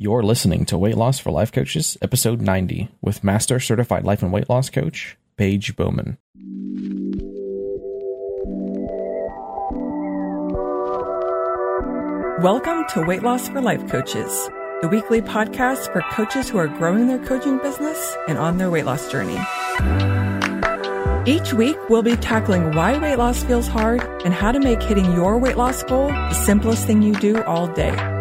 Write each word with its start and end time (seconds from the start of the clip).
You're 0.00 0.22
listening 0.22 0.64
to 0.66 0.78
Weight 0.78 0.96
Loss 0.96 1.18
for 1.18 1.32
Life 1.32 1.50
Coaches, 1.50 1.98
episode 2.00 2.40
90, 2.40 2.88
with 3.02 3.24
Master 3.24 3.58
Certified 3.58 4.04
Life 4.04 4.22
and 4.22 4.32
Weight 4.32 4.48
Loss 4.48 4.70
Coach, 4.70 5.18
Paige 5.36 5.74
Bowman. 5.74 6.18
Welcome 12.40 12.84
to 12.90 13.04
Weight 13.04 13.24
Loss 13.24 13.48
for 13.48 13.60
Life 13.60 13.90
Coaches, 13.90 14.48
the 14.82 14.88
weekly 14.88 15.20
podcast 15.20 15.92
for 15.92 16.02
coaches 16.12 16.48
who 16.48 16.58
are 16.58 16.68
growing 16.68 17.08
their 17.08 17.18
coaching 17.26 17.58
business 17.58 18.16
and 18.28 18.38
on 18.38 18.58
their 18.58 18.70
weight 18.70 18.84
loss 18.84 19.10
journey. 19.10 19.40
Each 21.28 21.52
week, 21.52 21.76
we'll 21.88 22.04
be 22.04 22.14
tackling 22.14 22.70
why 22.70 22.96
weight 22.98 23.16
loss 23.16 23.42
feels 23.42 23.66
hard 23.66 24.04
and 24.24 24.32
how 24.32 24.52
to 24.52 24.60
make 24.60 24.80
hitting 24.80 25.12
your 25.14 25.38
weight 25.38 25.56
loss 25.56 25.82
goal 25.82 26.06
the 26.06 26.34
simplest 26.34 26.86
thing 26.86 27.02
you 27.02 27.14
do 27.14 27.42
all 27.42 27.66
day. 27.66 28.17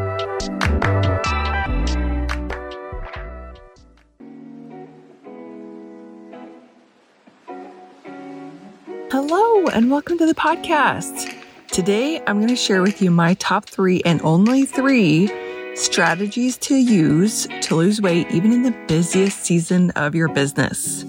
And 9.77 9.91
welcome 9.91 10.17
to 10.17 10.25
the 10.25 10.33
podcast. 10.33 11.31
Today, 11.67 12.19
I'm 12.25 12.37
going 12.37 12.47
to 12.47 12.55
share 12.55 12.81
with 12.81 12.99
you 12.99 13.11
my 13.11 13.35
top 13.35 13.69
three 13.69 14.01
and 14.05 14.19
only 14.23 14.65
three 14.65 15.31
strategies 15.75 16.57
to 16.57 16.75
use 16.75 17.47
to 17.61 17.75
lose 17.75 18.01
weight, 18.01 18.25
even 18.31 18.51
in 18.51 18.63
the 18.63 18.71
busiest 18.87 19.43
season 19.43 19.91
of 19.91 20.15
your 20.15 20.29
business. 20.29 21.03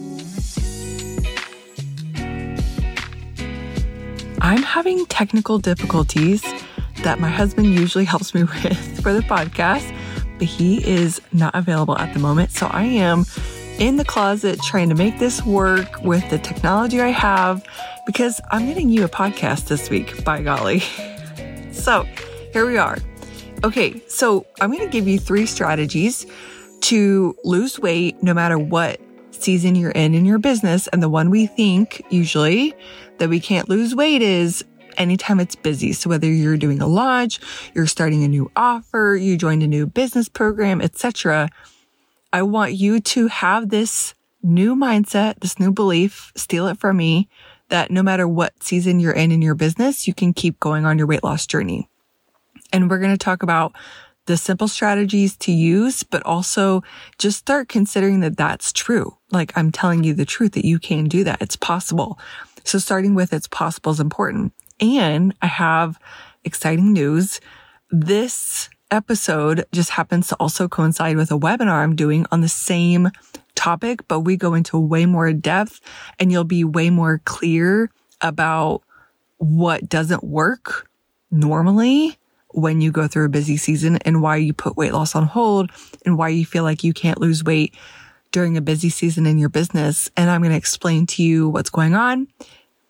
I'm 4.43 4.63
having 4.63 5.07
technical 5.07 5.59
difficulties 5.59 6.45
that 7.05 7.21
my 7.21 7.31
husband 7.31 7.69
usually 7.69 8.05
helps 8.05 8.35
me 8.35 8.43
with 8.65 9.03
for 9.03 9.15
the 9.15 9.21
podcast, 9.21 9.91
but 10.39 10.47
he 10.47 10.87
is 10.87 11.23
not 11.33 11.55
available 11.55 11.97
at 11.97 12.13
the 12.13 12.21
moment. 12.21 12.51
So 12.51 12.67
I 12.67 12.83
am 12.83 13.25
in 13.79 13.97
the 13.97 14.05
closet 14.05 14.61
trying 14.63 14.89
to 14.89 14.95
make 14.95 15.19
this 15.19 15.45
work 15.45 16.03
with 16.03 16.29
the 16.31 16.39
technology 16.39 17.01
I 17.01 17.09
have 17.09 17.65
because 18.07 18.41
I'm 18.51 18.67
getting 18.67 18.89
you 18.89 19.05
a 19.05 19.09
podcast 19.09 19.67
this 19.67 19.89
week, 19.89 20.25
by 20.25 20.43
golly. 20.43 20.81
so 21.73 22.03
here 22.53 22.67
we 22.67 22.77
are. 22.77 22.99
Okay, 23.65 24.03
so 24.09 24.47
I'm 24.61 24.71
going 24.73 24.85
to 24.85 24.91
give 24.91 25.07
you 25.07 25.19
three 25.19 25.47
strategies 25.47 26.27
to 26.83 27.37
lose 27.45 27.79
weight 27.79 28.23
no 28.23 28.35
matter 28.35 28.59
what 28.59 29.01
season 29.31 29.75
you're 29.75 29.91
in 29.91 30.15
in 30.15 30.25
your 30.25 30.39
business. 30.39 30.89
And 30.89 31.03
the 31.03 31.09
one 31.09 31.31
we 31.31 31.47
think 31.47 32.05
usually 32.11 32.75
that 33.19 33.29
we 33.29 33.41
can't 33.41 33.69
lose 33.69 33.95
weight 33.95 34.23
is 34.23 34.65
anytime 34.97 35.39
it's 35.41 35.55
busy. 35.55 35.93
So 35.93 36.11
whether 36.11 36.27
you're 36.27 36.57
doing 36.57 36.81
a 36.81 36.87
launch, 36.87 37.41
you're 37.75 37.87
starting 37.87 38.25
a 38.25 38.29
new 38.29 38.51
offer, 38.57 39.17
you 39.21 39.37
joined 39.37 39.63
a 39.63 39.69
new 39.69 39.87
business 39.87 40.29
program, 40.29 40.81
etc. 40.81 41.49
I 42.33 42.43
want 42.43 42.75
you 42.75 43.01
to 43.01 43.29
have 43.29 43.69
this 43.69 44.15
new 44.43 44.77
mindset, 44.77 45.41
this 45.41 45.59
new 45.59 45.73
belief, 45.73 46.33
steal 46.37 46.67
it 46.69 46.79
from 46.79 46.97
me, 46.97 47.29
that 47.69 47.91
no 47.91 48.03
matter 48.03 48.27
what 48.27 48.63
season 48.63 49.01
you're 49.01 49.13
in 49.13 49.33
in 49.33 49.43
your 49.43 49.55
business, 49.55 50.07
you 50.07 50.15
can 50.15 50.33
keep 50.33 50.59
going 50.61 50.85
on 50.85 50.99
your 50.99 51.07
weight 51.07 51.25
loss 51.25 51.47
journey. 51.47 51.89
And 52.73 52.91
we're 52.91 52.99
going 52.99 53.13
to 53.13 53.19
talk 53.19 53.43
about 53.43 53.75
the 54.27 54.37
simple 54.37 54.69
strategies 54.69 55.37
to 55.39 55.53
use, 55.53 56.03
but 56.03 56.23
also 56.25 56.83
just 57.19 57.39
start 57.39 57.69
considering 57.69 58.21
that 58.21 58.37
that's 58.37 58.73
true. 58.73 59.17
Like 59.31 59.57
I'm 59.57 59.73
telling 59.73 60.05
you 60.05 60.13
the 60.13 60.27
truth 60.27 60.53
that 60.53 60.67
you 60.67 60.79
can 60.79 61.07
do 61.07 61.25
that. 61.25 61.41
It's 61.41 61.57
possible. 61.57 62.19
So 62.65 62.79
starting 62.79 63.15
with 63.15 63.33
it's 63.33 63.49
possible 63.49 63.91
is 63.91 64.01
important. 64.01 64.53
And 64.81 65.35
I 65.41 65.47
have 65.47 65.99
exciting 66.45 66.93
news. 66.93 67.41
This 67.91 68.69
episode 68.91 69.67
just 69.73 69.91
happens 69.91 70.29
to 70.29 70.37
also 70.37 70.69
coincide 70.69 71.17
with 71.17 71.31
a 71.31 71.39
webinar 71.39 71.83
I'm 71.83 71.97
doing 71.97 72.27
on 72.31 72.41
the 72.41 72.49
same 72.49 73.11
topic, 73.55 74.07
but 74.09 74.21
we 74.21 74.37
go 74.37 74.55
into 74.55 74.79
way 74.79 75.07
more 75.07 75.33
depth 75.33 75.81
and 76.19 76.31
you'll 76.31 76.45
be 76.45 76.65
way 76.65 76.91
more 76.91 77.21
clear 77.25 77.91
about 78.21 78.83
what 79.39 79.89
doesn't 79.89 80.25
work 80.25 80.89
normally 81.31 82.17
when 82.51 82.81
you 82.81 82.91
go 82.91 83.07
through 83.07 83.27
a 83.27 83.31
busy 83.31 83.57
season 83.57 83.97
and 83.99 84.23
why 84.23 84.37
you 84.37 84.53
put 84.53 84.77
weight 84.77 84.93
loss 84.93 85.15
on 85.15 85.25
hold 85.25 85.71
and 86.05 86.17
why 86.17 86.29
you 86.29 86.47
feel 86.47 86.65
like 86.65 86.83
you 86.83 86.93
can't 86.93 87.21
lose 87.21 87.45
weight 87.45 87.75
during 88.33 88.57
a 88.57 88.63
busy 88.63 88.91
season 88.91 89.27
in 89.27 89.39
your 89.39 89.49
business. 89.49 90.11
And 90.17 90.31
I'm 90.31 90.41
going 90.41 90.53
to 90.53 90.57
explain 90.57 91.07
to 91.07 91.23
you 91.23 91.49
what's 91.49 91.71
going 91.71 91.95
on. 91.95 92.29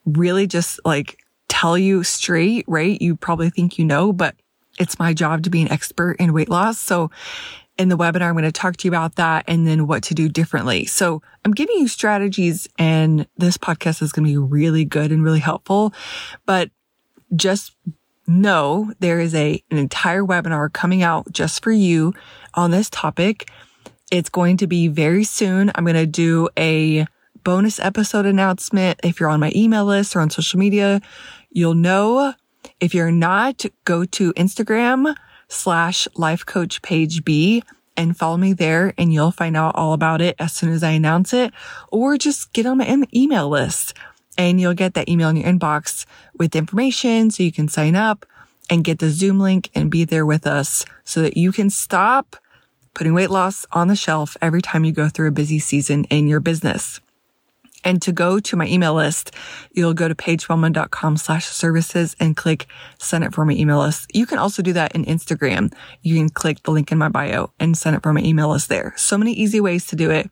Really 0.05 0.47
just 0.47 0.79
like 0.85 1.19
tell 1.47 1.77
you 1.77 2.03
straight, 2.03 2.65
right? 2.67 3.01
You 3.01 3.15
probably 3.15 3.49
think 3.49 3.77
you 3.77 3.85
know, 3.85 4.13
but 4.13 4.35
it's 4.79 4.97
my 4.97 5.13
job 5.13 5.43
to 5.43 5.49
be 5.49 5.61
an 5.61 5.71
expert 5.71 6.13
in 6.13 6.33
weight 6.33 6.49
loss. 6.49 6.79
So 6.79 7.11
in 7.77 7.89
the 7.89 7.97
webinar, 7.97 8.23
I'm 8.23 8.33
going 8.33 8.43
to 8.43 8.51
talk 8.51 8.77
to 8.77 8.87
you 8.87 8.91
about 8.91 9.15
that 9.15 9.45
and 9.47 9.67
then 9.67 9.87
what 9.87 10.03
to 10.03 10.13
do 10.13 10.27
differently. 10.27 10.85
So 10.85 11.21
I'm 11.45 11.53
giving 11.53 11.77
you 11.77 11.87
strategies 11.87 12.67
and 12.77 13.27
this 13.37 13.57
podcast 13.57 14.01
is 14.01 14.11
going 14.11 14.25
to 14.25 14.31
be 14.31 14.37
really 14.37 14.85
good 14.85 15.11
and 15.11 15.23
really 15.23 15.39
helpful, 15.39 15.93
but 16.45 16.71
just 17.35 17.75
know 18.27 18.93
there 18.99 19.19
is 19.19 19.33
a, 19.33 19.63
an 19.71 19.77
entire 19.77 20.23
webinar 20.23 20.71
coming 20.71 21.03
out 21.03 21.31
just 21.31 21.63
for 21.63 21.71
you 21.71 22.13
on 22.53 22.71
this 22.71 22.89
topic. 22.89 23.49
It's 24.11 24.29
going 24.29 24.57
to 24.57 24.67
be 24.67 24.87
very 24.87 25.23
soon. 25.23 25.71
I'm 25.75 25.85
going 25.85 25.95
to 25.95 26.05
do 26.05 26.49
a 26.57 27.05
bonus 27.43 27.79
episode 27.79 28.25
announcement. 28.25 28.99
If 29.03 29.19
you're 29.19 29.29
on 29.29 29.39
my 29.39 29.51
email 29.55 29.85
list 29.85 30.15
or 30.15 30.19
on 30.19 30.29
social 30.29 30.59
media, 30.59 31.01
you'll 31.49 31.75
know 31.75 32.33
if 32.79 32.93
you're 32.93 33.11
not, 33.11 33.65
go 33.85 34.05
to 34.05 34.33
Instagram 34.33 35.15
slash 35.47 36.07
life 36.15 36.45
coach 36.45 36.81
Paige 36.81 37.23
B 37.23 37.63
and 37.97 38.15
follow 38.15 38.37
me 38.37 38.53
there 38.53 38.93
and 38.97 39.11
you'll 39.11 39.31
find 39.31 39.57
out 39.57 39.75
all 39.75 39.93
about 39.93 40.21
it 40.21 40.35
as 40.39 40.53
soon 40.53 40.71
as 40.71 40.83
I 40.83 40.91
announce 40.91 41.33
it 41.33 41.53
or 41.91 42.17
just 42.17 42.53
get 42.53 42.65
on 42.65 42.77
my 42.77 43.03
email 43.13 43.49
list 43.49 43.93
and 44.37 44.61
you'll 44.61 44.73
get 44.73 44.93
that 44.93 45.09
email 45.09 45.27
in 45.29 45.35
your 45.35 45.51
inbox 45.51 46.05
with 46.37 46.55
information 46.55 47.29
so 47.29 47.43
you 47.43 47.51
can 47.51 47.67
sign 47.67 47.95
up 47.95 48.25
and 48.69 48.85
get 48.85 48.99
the 48.99 49.09
Zoom 49.09 49.39
link 49.39 49.69
and 49.75 49.91
be 49.91 50.05
there 50.05 50.25
with 50.25 50.47
us 50.47 50.85
so 51.03 51.21
that 51.21 51.35
you 51.35 51.51
can 51.51 51.69
stop 51.69 52.37
putting 52.93 53.13
weight 53.13 53.29
loss 53.29 53.65
on 53.71 53.87
the 53.89 53.95
shelf 53.95 54.37
every 54.41 54.61
time 54.61 54.85
you 54.85 54.91
go 54.91 55.09
through 55.09 55.27
a 55.27 55.31
busy 55.31 55.59
season 55.59 56.05
in 56.05 56.27
your 56.27 56.39
business. 56.39 57.01
And 57.83 58.01
to 58.01 58.11
go 58.11 58.39
to 58.39 58.55
my 58.55 58.67
email 58.67 58.93
list, 58.93 59.31
you'll 59.71 59.93
go 59.93 60.07
to 60.07 60.15
paigebowman.com 60.15 61.17
slash 61.17 61.45
services 61.45 62.15
and 62.19 62.35
click 62.35 62.67
sign 62.97 63.23
up 63.23 63.33
for 63.33 63.45
my 63.45 63.53
email 63.53 63.79
list. 63.79 64.07
You 64.13 64.25
can 64.25 64.37
also 64.37 64.61
do 64.61 64.73
that 64.73 64.93
in 64.95 65.05
Instagram. 65.05 65.73
You 66.01 66.15
can 66.15 66.29
click 66.29 66.63
the 66.63 66.71
link 66.71 66.91
in 66.91 66.97
my 66.97 67.09
bio 67.09 67.51
and 67.59 67.77
sign 67.77 67.93
up 67.95 68.03
for 68.03 68.13
my 68.13 68.21
email 68.21 68.49
list 68.49 68.69
there. 68.69 68.93
So 68.97 69.17
many 69.17 69.33
easy 69.33 69.61
ways 69.61 69.85
to 69.87 69.95
do 69.95 70.11
it. 70.11 70.29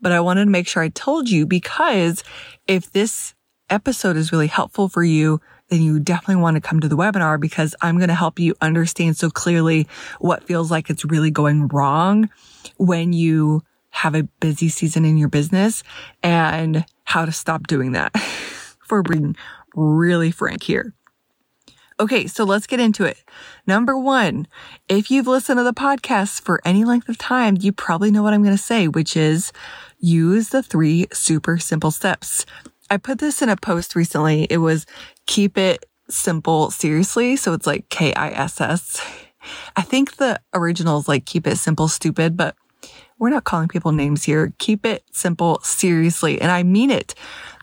But 0.00 0.12
I 0.12 0.20
wanted 0.20 0.44
to 0.44 0.50
make 0.50 0.68
sure 0.68 0.82
I 0.82 0.88
told 0.88 1.30
you 1.30 1.46
because 1.46 2.22
if 2.66 2.90
this 2.92 3.34
episode 3.70 4.16
is 4.16 4.32
really 4.32 4.48
helpful 4.48 4.88
for 4.88 5.02
you, 5.02 5.40
then 5.68 5.82
you 5.82 6.00
definitely 6.00 6.42
want 6.42 6.56
to 6.56 6.60
come 6.60 6.80
to 6.80 6.88
the 6.88 6.96
webinar 6.96 7.40
because 7.40 7.74
I'm 7.80 7.96
going 7.96 8.08
to 8.08 8.14
help 8.14 8.38
you 8.38 8.54
understand 8.60 9.16
so 9.16 9.30
clearly 9.30 9.86
what 10.18 10.44
feels 10.44 10.70
like 10.70 10.90
it's 10.90 11.04
really 11.04 11.30
going 11.30 11.68
wrong 11.68 12.28
when 12.76 13.12
you 13.12 13.62
have 13.90 14.14
a 14.14 14.24
busy 14.40 14.68
season 14.68 15.04
in 15.04 15.16
your 15.16 15.28
business 15.28 15.82
and 16.22 16.84
how 17.04 17.24
to 17.24 17.32
stop 17.32 17.66
doing 17.66 17.92
that 17.92 18.16
for 18.86 19.02
being 19.02 19.36
really 19.74 20.30
frank 20.30 20.62
here. 20.62 20.94
Okay, 22.00 22.26
so 22.26 22.44
let's 22.44 22.66
get 22.66 22.80
into 22.80 23.04
it. 23.04 23.22
Number 23.66 23.96
one, 23.98 24.46
if 24.88 25.10
you've 25.10 25.26
listened 25.26 25.58
to 25.58 25.64
the 25.64 25.74
podcast 25.74 26.40
for 26.40 26.62
any 26.64 26.82
length 26.82 27.10
of 27.10 27.18
time, 27.18 27.58
you 27.60 27.72
probably 27.72 28.10
know 28.10 28.22
what 28.22 28.32
I'm 28.32 28.42
going 28.42 28.56
to 28.56 28.62
say, 28.62 28.88
which 28.88 29.18
is 29.18 29.52
use 29.98 30.48
the 30.48 30.62
three 30.62 31.08
super 31.12 31.58
simple 31.58 31.90
steps. 31.90 32.46
I 32.88 32.96
put 32.96 33.18
this 33.18 33.42
in 33.42 33.50
a 33.50 33.56
post 33.56 33.94
recently. 33.94 34.44
It 34.44 34.58
was 34.58 34.86
keep 35.26 35.58
it 35.58 35.84
simple 36.08 36.70
seriously. 36.70 37.36
So 37.36 37.52
it's 37.52 37.66
like 37.66 37.90
K 37.90 38.14
I 38.14 38.30
S 38.30 38.62
S. 38.62 39.06
I 39.76 39.82
think 39.82 40.16
the 40.16 40.40
original 40.54 40.98
is 41.00 41.08
like 41.08 41.26
keep 41.26 41.46
it 41.46 41.56
simple 41.56 41.88
stupid, 41.88 42.34
but 42.34 42.56
we're 43.20 43.30
not 43.30 43.44
calling 43.44 43.68
people 43.68 43.92
names 43.92 44.24
here. 44.24 44.52
Keep 44.58 44.86
it 44.86 45.04
simple 45.12 45.60
seriously. 45.62 46.40
And 46.40 46.50
I 46.50 46.62
mean 46.62 46.90
it. 46.90 47.14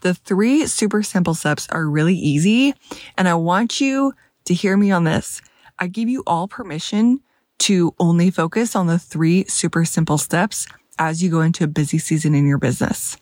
The 0.03 0.13
three 0.13 0.67
super 0.67 1.01
simple 1.01 1.33
steps 1.33 1.67
are 1.71 1.89
really 1.89 2.15
easy. 2.15 2.75
And 3.17 3.27
I 3.27 3.33
want 3.33 3.81
you 3.81 4.13
to 4.45 4.53
hear 4.53 4.77
me 4.77 4.91
on 4.91 5.03
this. 5.03 5.41
I 5.79 5.87
give 5.87 6.07
you 6.07 6.23
all 6.27 6.47
permission 6.47 7.21
to 7.59 7.93
only 7.99 8.29
focus 8.29 8.75
on 8.75 8.85
the 8.85 8.99
three 8.99 9.45
super 9.45 9.83
simple 9.83 10.19
steps 10.19 10.67
as 10.99 11.23
you 11.23 11.31
go 11.31 11.41
into 11.41 11.63
a 11.63 11.67
busy 11.67 11.97
season 11.97 12.35
in 12.35 12.47
your 12.47 12.59
business. 12.59 13.17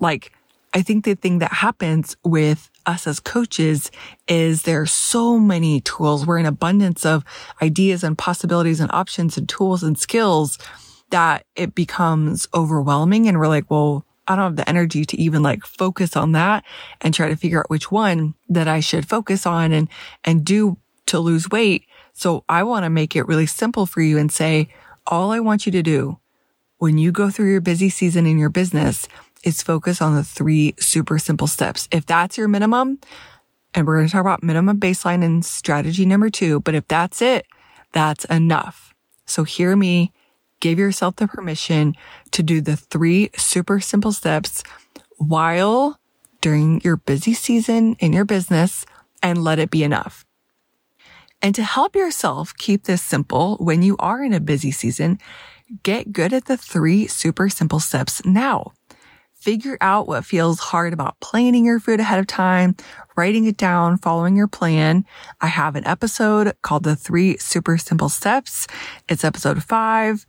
Like, 0.00 0.32
I 0.72 0.80
think 0.82 1.04
the 1.04 1.14
thing 1.14 1.40
that 1.40 1.52
happens 1.52 2.16
with 2.24 2.70
us 2.86 3.06
as 3.06 3.20
coaches 3.20 3.90
is 4.28 4.62
there 4.62 4.80
are 4.80 4.86
so 4.86 5.38
many 5.38 5.82
tools. 5.82 6.26
We're 6.26 6.38
in 6.38 6.46
abundance 6.46 7.04
of 7.04 7.22
ideas 7.60 8.02
and 8.02 8.16
possibilities 8.16 8.80
and 8.80 8.90
options 8.92 9.36
and 9.36 9.48
tools 9.48 9.82
and 9.82 9.98
skills 9.98 10.58
that 11.10 11.44
it 11.54 11.74
becomes 11.74 12.48
overwhelming 12.54 13.28
and 13.28 13.38
we're 13.38 13.48
like, 13.48 13.70
well, 13.70 14.04
I 14.28 14.34
don't 14.34 14.44
have 14.44 14.56
the 14.56 14.68
energy 14.68 15.04
to 15.04 15.20
even 15.20 15.42
like 15.42 15.64
focus 15.64 16.16
on 16.16 16.32
that 16.32 16.64
and 17.00 17.14
try 17.14 17.28
to 17.28 17.36
figure 17.36 17.60
out 17.60 17.70
which 17.70 17.92
one 17.92 18.34
that 18.48 18.66
I 18.66 18.80
should 18.80 19.08
focus 19.08 19.46
on 19.46 19.72
and, 19.72 19.88
and 20.24 20.44
do 20.44 20.78
to 21.06 21.20
lose 21.20 21.48
weight. 21.48 21.84
So 22.12 22.44
I 22.48 22.64
want 22.64 22.84
to 22.84 22.90
make 22.90 23.14
it 23.14 23.28
really 23.28 23.46
simple 23.46 23.86
for 23.86 24.00
you 24.00 24.18
and 24.18 24.32
say, 24.32 24.68
all 25.06 25.30
I 25.30 25.38
want 25.38 25.66
you 25.66 25.72
to 25.72 25.82
do 25.82 26.18
when 26.78 26.98
you 26.98 27.12
go 27.12 27.30
through 27.30 27.50
your 27.50 27.60
busy 27.60 27.88
season 27.88 28.26
in 28.26 28.38
your 28.38 28.50
business 28.50 29.06
is 29.44 29.62
focus 29.62 30.02
on 30.02 30.16
the 30.16 30.24
three 30.24 30.74
super 30.78 31.18
simple 31.18 31.46
steps. 31.46 31.88
If 31.92 32.04
that's 32.06 32.36
your 32.36 32.48
minimum, 32.48 32.98
and 33.74 33.86
we're 33.86 33.96
going 33.96 34.08
to 34.08 34.12
talk 34.12 34.22
about 34.22 34.42
minimum 34.42 34.80
baseline 34.80 35.22
and 35.22 35.44
strategy 35.44 36.04
number 36.06 36.30
two, 36.30 36.60
but 36.60 36.74
if 36.74 36.88
that's 36.88 37.22
it, 37.22 37.46
that's 37.92 38.24
enough. 38.24 38.94
So 39.26 39.44
hear 39.44 39.76
me, 39.76 40.12
give 40.60 40.78
yourself 40.78 41.16
the 41.16 41.28
permission 41.28 41.94
to 42.32 42.42
do 42.42 42.60
the 42.60 42.76
three 42.76 43.30
super 43.36 43.80
simple 43.80 44.12
steps 44.12 44.62
while 45.18 45.98
during 46.40 46.80
your 46.82 46.96
busy 46.96 47.34
season 47.34 47.96
in 47.98 48.12
your 48.12 48.24
business 48.24 48.86
and 49.22 49.42
let 49.42 49.58
it 49.58 49.70
be 49.70 49.82
enough. 49.82 50.24
And 51.42 51.54
to 51.54 51.62
help 51.62 51.94
yourself 51.94 52.54
keep 52.56 52.84
this 52.84 53.02
simple 53.02 53.56
when 53.58 53.82
you 53.82 53.96
are 53.98 54.22
in 54.22 54.32
a 54.32 54.40
busy 54.40 54.70
season, 54.70 55.18
get 55.82 56.12
good 56.12 56.32
at 56.32 56.46
the 56.46 56.56
three 56.56 57.06
super 57.06 57.48
simple 57.48 57.80
steps 57.80 58.24
now. 58.24 58.72
Figure 59.34 59.76
out 59.80 60.08
what 60.08 60.24
feels 60.24 60.58
hard 60.58 60.92
about 60.92 61.20
planning 61.20 61.64
your 61.64 61.78
food 61.78 62.00
ahead 62.00 62.18
of 62.18 62.26
time, 62.26 62.74
writing 63.16 63.44
it 63.44 63.56
down, 63.56 63.96
following 63.98 64.34
your 64.34 64.48
plan. 64.48 65.04
I 65.40 65.46
have 65.46 65.76
an 65.76 65.86
episode 65.86 66.56
called 66.62 66.82
the 66.82 66.96
three 66.96 67.36
super 67.36 67.78
simple 67.78 68.08
steps. 68.08 68.66
It's 69.08 69.24
episode 69.24 69.62
five. 69.62 70.26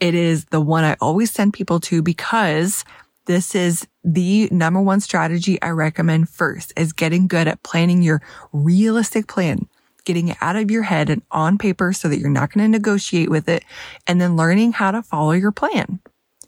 It 0.00 0.14
is 0.14 0.46
the 0.46 0.60
one 0.60 0.84
I 0.84 0.96
always 1.00 1.30
send 1.30 1.54
people 1.54 1.80
to 1.80 2.02
because 2.02 2.84
this 3.26 3.54
is 3.54 3.86
the 4.02 4.48
number 4.50 4.80
one 4.80 5.00
strategy 5.00 5.60
I 5.62 5.70
recommend 5.70 6.28
first 6.28 6.72
is 6.76 6.92
getting 6.92 7.26
good 7.26 7.48
at 7.48 7.62
planning 7.62 8.02
your 8.02 8.20
realistic 8.52 9.28
plan, 9.28 9.66
getting 10.04 10.28
it 10.28 10.36
out 10.40 10.56
of 10.56 10.70
your 10.70 10.82
head 10.82 11.08
and 11.08 11.22
on 11.30 11.56
paper 11.56 11.92
so 11.92 12.08
that 12.08 12.18
you're 12.18 12.28
not 12.28 12.52
going 12.52 12.64
to 12.64 12.68
negotiate 12.68 13.30
with 13.30 13.48
it 13.48 13.64
and 14.06 14.20
then 14.20 14.36
learning 14.36 14.72
how 14.72 14.90
to 14.90 15.02
follow 15.02 15.32
your 15.32 15.52
plan. 15.52 16.00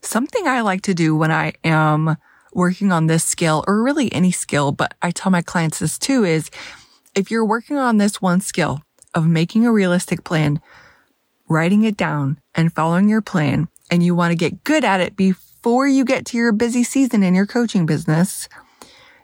Something 0.02 0.46
I 0.46 0.60
like 0.60 0.82
to 0.82 0.94
do 0.94 1.16
when 1.16 1.30
I 1.30 1.54
am 1.64 2.16
working 2.52 2.92
on 2.92 3.06
this 3.06 3.24
skill 3.24 3.64
or 3.66 3.82
really 3.82 4.12
any 4.12 4.32
skill, 4.32 4.72
but 4.72 4.94
I 5.02 5.10
tell 5.10 5.32
my 5.32 5.42
clients 5.42 5.78
this 5.78 5.98
too 5.98 6.24
is 6.24 6.50
if 7.14 7.30
you're 7.30 7.44
working 7.44 7.78
on 7.78 7.96
this 7.96 8.20
one 8.20 8.40
skill 8.40 8.82
of 9.14 9.26
making 9.26 9.64
a 9.64 9.72
realistic 9.72 10.24
plan, 10.24 10.60
writing 11.48 11.84
it 11.84 11.96
down 11.96 12.38
and 12.54 12.72
following 12.72 13.08
your 13.08 13.22
plan, 13.22 13.68
and 13.90 14.02
you 14.02 14.14
want 14.14 14.32
to 14.32 14.36
get 14.36 14.64
good 14.64 14.84
at 14.84 15.00
it 15.00 15.16
before 15.16 15.86
you 15.86 16.04
get 16.04 16.26
to 16.26 16.36
your 16.36 16.52
busy 16.52 16.82
season 16.82 17.22
in 17.22 17.34
your 17.34 17.46
coaching 17.46 17.86
business, 17.86 18.48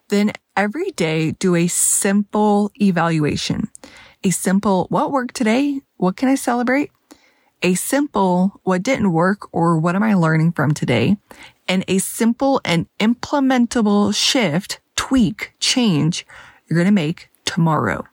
then 0.08 0.32
every 0.56 0.90
day 0.92 1.32
do 1.32 1.54
a 1.54 1.66
simple 1.66 2.70
evaluation. 2.80 3.68
A 4.24 4.30
simple, 4.30 4.86
what 4.88 5.10
worked 5.10 5.34
today? 5.34 5.80
What 5.96 6.16
can 6.16 6.28
I 6.28 6.34
celebrate? 6.34 6.90
a 7.62 7.74
simple 7.74 8.60
what 8.64 8.82
didn't 8.82 9.12
work 9.12 9.48
or 9.52 9.78
what 9.78 9.94
am 9.94 10.02
I 10.02 10.14
learning 10.14 10.52
from 10.52 10.74
today 10.74 11.16
and 11.68 11.84
a 11.86 11.98
simple 11.98 12.60
and 12.64 12.86
implementable 12.98 14.14
shift, 14.14 14.80
tweak, 14.96 15.52
change 15.60 16.26
you're 16.66 16.76
going 16.76 16.86
to 16.86 16.92
make 16.92 17.28
tomorrow. 17.44 18.04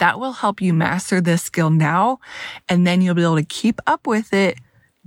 That 0.00 0.18
will 0.18 0.32
help 0.32 0.60
you 0.60 0.72
master 0.72 1.20
this 1.20 1.42
skill 1.42 1.70
now. 1.70 2.20
And 2.68 2.86
then 2.86 3.02
you'll 3.02 3.14
be 3.14 3.22
able 3.22 3.36
to 3.36 3.44
keep 3.44 3.80
up 3.86 4.06
with 4.06 4.32
it 4.32 4.58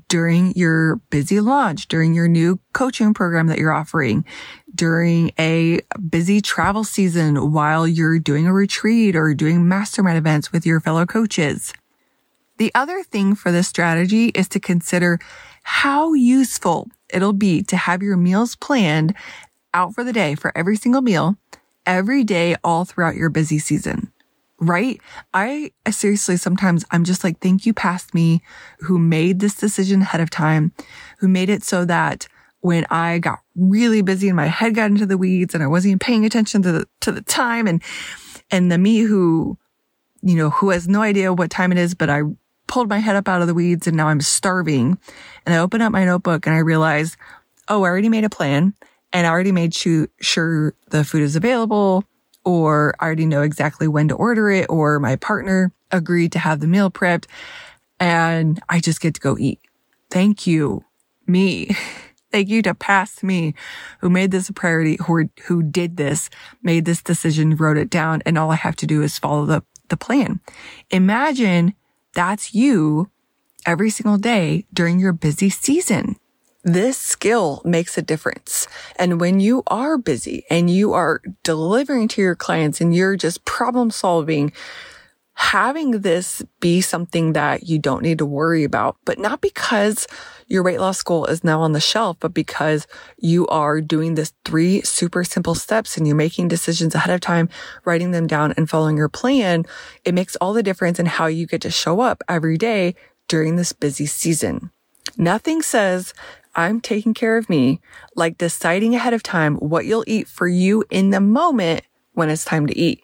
during 0.07 0.53
your 0.55 0.97
busy 1.09 1.39
launch, 1.39 1.87
during 1.87 2.13
your 2.13 2.27
new 2.27 2.59
coaching 2.73 3.13
program 3.13 3.47
that 3.47 3.57
you're 3.57 3.73
offering, 3.73 4.23
during 4.75 5.31
a 5.39 5.79
busy 6.09 6.39
travel 6.41 6.83
season 6.83 7.51
while 7.51 7.87
you're 7.87 8.19
doing 8.19 8.45
a 8.45 8.53
retreat 8.53 9.15
or 9.15 9.33
doing 9.33 9.67
mastermind 9.67 10.17
events 10.17 10.51
with 10.51 10.65
your 10.65 10.79
fellow 10.79 11.05
coaches. 11.07 11.73
The 12.59 12.71
other 12.75 13.01
thing 13.01 13.33
for 13.33 13.51
this 13.51 13.67
strategy 13.67 14.27
is 14.27 14.47
to 14.49 14.59
consider 14.59 15.17
how 15.63 16.13
useful 16.13 16.89
it'll 17.09 17.33
be 17.33 17.63
to 17.63 17.75
have 17.75 18.03
your 18.03 18.17
meals 18.17 18.55
planned 18.55 19.15
out 19.73 19.95
for 19.95 20.03
the 20.03 20.13
day 20.13 20.35
for 20.35 20.55
every 20.55 20.77
single 20.77 21.01
meal 21.01 21.35
every 21.85 22.23
day 22.23 22.55
all 22.63 22.85
throughout 22.85 23.15
your 23.15 23.29
busy 23.29 23.59
season. 23.59 24.12
Right? 24.63 25.01
I, 25.33 25.71
I 25.85 25.91
seriously 25.91 26.37
sometimes 26.37 26.85
I'm 26.91 27.03
just 27.03 27.23
like, 27.23 27.39
thank 27.39 27.65
you 27.65 27.73
past 27.73 28.13
me 28.13 28.41
who 28.79 28.97
made 28.97 29.39
this 29.39 29.55
decision 29.55 30.01
ahead 30.01 30.21
of 30.21 30.29
time, 30.29 30.71
who 31.19 31.27
made 31.27 31.49
it 31.49 31.63
so 31.63 31.85
that 31.85 32.27
when 32.61 32.85
I 32.89 33.19
got 33.19 33.39
really 33.55 34.01
busy 34.01 34.29
and 34.29 34.37
my 34.37 34.47
head 34.47 34.75
got 34.75 34.89
into 34.89 35.05
the 35.05 35.17
weeds 35.17 35.53
and 35.53 35.61
I 35.61 35.67
wasn't 35.67 35.91
even 35.91 35.99
paying 35.99 36.25
attention 36.25 36.61
to 36.61 36.71
the, 36.71 36.85
to 37.01 37.11
the 37.11 37.21
time 37.21 37.67
and, 37.67 37.83
and 38.49 38.71
the 38.71 38.77
me 38.77 38.99
who, 38.99 39.57
you 40.21 40.35
know, 40.35 40.49
who 40.49 40.69
has 40.69 40.87
no 40.87 41.01
idea 41.01 41.33
what 41.33 41.51
time 41.51 41.73
it 41.73 41.77
is, 41.77 41.93
but 41.93 42.09
I 42.09 42.21
pulled 42.67 42.87
my 42.87 42.99
head 42.99 43.17
up 43.17 43.27
out 43.27 43.41
of 43.41 43.47
the 43.47 43.53
weeds 43.53 43.85
and 43.85 43.97
now 43.97 44.07
I'm 44.07 44.21
starving. 44.21 44.97
And 45.45 45.53
I 45.53 45.57
open 45.57 45.81
up 45.81 45.91
my 45.91 46.05
notebook 46.05 46.47
and 46.47 46.55
I 46.55 46.59
realize, 46.59 47.17
oh, 47.67 47.83
I 47.83 47.89
already 47.89 48.07
made 48.07 48.23
a 48.23 48.29
plan 48.29 48.73
and 49.11 49.27
I 49.27 49.29
already 49.29 49.51
made 49.51 49.73
sure 49.73 50.73
the 50.89 51.03
food 51.03 51.21
is 51.21 51.35
available 51.35 52.05
or 52.45 52.93
I 52.99 53.05
already 53.05 53.25
know 53.25 53.41
exactly 53.41 53.87
when 53.87 54.07
to 54.09 54.15
order 54.15 54.49
it 54.49 54.67
or 54.69 54.99
my 54.99 55.15
partner 55.15 55.71
agreed 55.91 56.31
to 56.33 56.39
have 56.39 56.59
the 56.59 56.67
meal 56.67 56.91
prepped 56.91 57.25
and 57.99 58.61
I 58.69 58.79
just 58.79 59.01
get 59.01 59.13
to 59.15 59.21
go 59.21 59.37
eat. 59.37 59.59
Thank 60.09 60.45
you, 60.45 60.83
me. 61.25 61.75
Thank 62.31 62.49
you 62.49 62.63
to 62.63 62.73
past 62.73 63.23
me 63.23 63.53
who 63.99 64.09
made 64.09 64.31
this 64.31 64.49
a 64.49 64.53
priority, 64.53 64.97
who, 65.05 65.29
who 65.45 65.61
did 65.61 65.97
this, 65.97 66.31
made 66.63 66.85
this 66.85 67.03
decision, 67.03 67.55
wrote 67.55 67.77
it 67.77 67.91
down, 67.91 68.23
and 68.25 68.39
all 68.39 68.49
I 68.49 68.55
have 68.55 68.75
to 68.77 68.87
do 68.87 69.03
is 69.03 69.19
follow 69.19 69.45
the, 69.45 69.63
the 69.89 69.97
plan. 69.97 70.39
Imagine 70.89 71.75
that's 72.15 72.55
you 72.55 73.11
every 73.67 73.91
single 73.91 74.17
day 74.17 74.65
during 74.73 74.99
your 74.99 75.13
busy 75.13 75.51
season. 75.51 76.15
This 76.63 76.97
skill 76.97 77.61
makes 77.65 77.97
a 77.97 78.01
difference. 78.01 78.67
And 78.97 79.19
when 79.19 79.41
you 79.41 79.63
are 79.67 79.97
busy 79.97 80.45
and 80.49 80.69
you 80.69 80.93
are 80.93 81.21
delivering 81.43 82.07
to 82.09 82.21
your 82.21 82.35
clients 82.35 82.79
and 82.79 82.95
you're 82.95 83.17
just 83.17 83.43
problem 83.43 83.91
solving, 83.91 84.53
having 85.33 86.01
this 86.01 86.41
be 86.61 86.79
something 86.79 87.33
that 87.33 87.63
you 87.67 87.79
don't 87.79 88.01
need 88.01 88.19
to 88.19 88.25
worry 88.25 88.63
about, 88.63 88.95
but 89.03 89.19
not 89.19 89.41
because 89.41 90.07
your 90.47 90.63
weight 90.63 90.79
loss 90.79 91.01
goal 91.03 91.25
is 91.25 91.43
now 91.43 91.59
on 91.59 91.73
the 91.73 91.81
shelf, 91.81 92.15
but 92.21 92.33
because 92.33 92.87
you 93.17 93.45
are 93.47 93.81
doing 93.81 94.15
this 94.15 94.31
three 94.45 94.81
super 94.83 95.25
simple 95.25 95.55
steps 95.55 95.97
and 95.97 96.07
you're 96.07 96.15
making 96.15 96.47
decisions 96.47 96.95
ahead 96.95 97.13
of 97.13 97.19
time, 97.19 97.49
writing 97.83 98.11
them 98.11 98.27
down 98.27 98.53
and 98.55 98.69
following 98.69 98.95
your 98.95 99.09
plan, 99.09 99.65
it 100.05 100.13
makes 100.13 100.37
all 100.37 100.53
the 100.53 100.63
difference 100.63 100.97
in 100.97 101.07
how 101.07 101.25
you 101.25 101.45
get 101.45 101.61
to 101.61 101.71
show 101.71 101.99
up 101.99 102.23
every 102.29 102.57
day 102.57 102.95
during 103.27 103.57
this 103.57 103.73
busy 103.73 104.05
season. 104.05 104.71
Nothing 105.17 105.61
says 105.61 106.13
I'm 106.55 106.81
taking 106.81 107.13
care 107.13 107.37
of 107.37 107.49
me 107.49 107.81
like 108.15 108.37
deciding 108.37 108.95
ahead 108.95 109.13
of 109.13 109.23
time 109.23 109.55
what 109.55 109.85
you'll 109.85 110.05
eat 110.07 110.27
for 110.27 110.47
you 110.47 110.83
in 110.89 111.09
the 111.09 111.21
moment 111.21 111.83
when 112.13 112.29
it's 112.29 112.45
time 112.45 112.67
to 112.67 112.77
eat. 112.77 113.03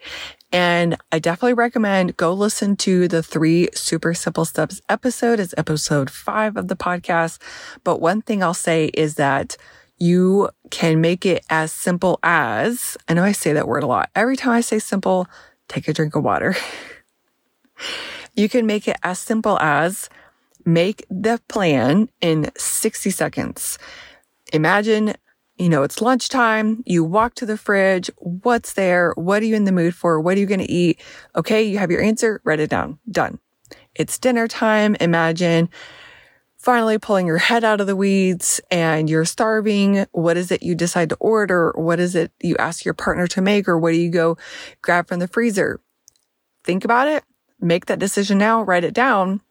And 0.51 0.97
I 1.11 1.19
definitely 1.19 1.53
recommend 1.53 2.17
go 2.17 2.33
listen 2.33 2.75
to 2.77 3.07
the 3.07 3.21
three 3.21 3.69
super 3.73 4.13
simple 4.13 4.45
steps 4.45 4.81
episode. 4.89 5.39
It's 5.39 5.53
episode 5.57 6.09
five 6.09 6.57
of 6.57 6.67
the 6.67 6.75
podcast. 6.75 7.39
But 7.83 8.01
one 8.01 8.21
thing 8.21 8.41
I'll 8.41 8.53
say 8.55 8.85
is 8.93 9.15
that 9.15 9.57
you 9.99 10.49
can 10.71 11.01
make 11.01 11.25
it 11.25 11.43
as 11.49 11.71
simple 11.71 12.19
as, 12.23 12.97
I 13.07 13.13
know 13.13 13.23
I 13.23 13.33
say 13.33 13.53
that 13.53 13.67
word 13.67 13.83
a 13.83 13.87
lot. 13.87 14.09
Every 14.15 14.37
time 14.37 14.53
I 14.53 14.61
say 14.61 14.79
simple, 14.79 15.27
take 15.67 15.87
a 15.87 15.93
drink 15.93 16.15
of 16.15 16.23
water. 16.23 16.55
you 18.35 18.49
can 18.49 18.65
make 18.65 18.87
it 18.87 18.97
as 19.03 19.19
simple 19.19 19.59
as 19.59 20.09
make 20.73 21.05
the 21.09 21.41
plan 21.47 22.09
in 22.21 22.51
60 22.57 23.09
seconds. 23.09 23.77
Imagine 24.53 25.15
you 25.59 25.67
know, 25.67 25.83
it's 25.83 26.01
lunchtime. 26.01 26.83
You 26.85 27.03
walk 27.03 27.35
to 27.35 27.45
the 27.45 27.57
fridge. 27.57 28.09
What's 28.15 28.73
there? 28.73 29.11
What 29.17 29.43
are 29.43 29.45
you 29.45 29.55
in 29.55 29.65
the 29.65 29.73
mood 29.73 29.93
for? 29.93 30.17
What 30.21 30.37
are 30.37 30.39
you 30.39 30.45
going 30.45 30.61
to 30.61 30.71
eat? 30.71 31.01
Okay. 31.35 31.61
You 31.63 31.79
have 31.79 31.91
your 31.91 32.01
answer. 32.01 32.39
Write 32.45 32.61
it 32.61 32.69
down. 32.69 32.97
Done. 33.11 33.39
It's 33.93 34.17
dinner 34.17 34.47
time. 34.47 34.95
Imagine 35.01 35.69
finally 36.55 36.97
pulling 36.97 37.27
your 37.27 37.39
head 37.39 37.65
out 37.65 37.81
of 37.81 37.87
the 37.87 37.95
weeds 37.95 38.61
and 38.71 39.09
you're 39.09 39.25
starving. 39.25 40.05
What 40.13 40.37
is 40.37 40.49
it 40.49 40.63
you 40.63 40.75
decide 40.75 41.09
to 41.09 41.17
order? 41.19 41.73
What 41.75 41.99
is 41.99 42.15
it 42.15 42.31
you 42.41 42.55
ask 42.55 42.85
your 42.85 42.93
partner 42.93 43.27
to 43.27 43.41
make 43.41 43.67
or 43.67 43.77
what 43.77 43.91
do 43.91 43.97
you 43.97 44.09
go 44.09 44.37
grab 44.81 45.09
from 45.09 45.19
the 45.19 45.27
freezer? 45.27 45.81
Think 46.63 46.85
about 46.85 47.09
it. 47.09 47.25
Make 47.59 47.87
that 47.87 47.99
decision 47.99 48.37
now. 48.37 48.61
Write 48.61 48.85
it 48.85 48.93
down. 48.93 49.41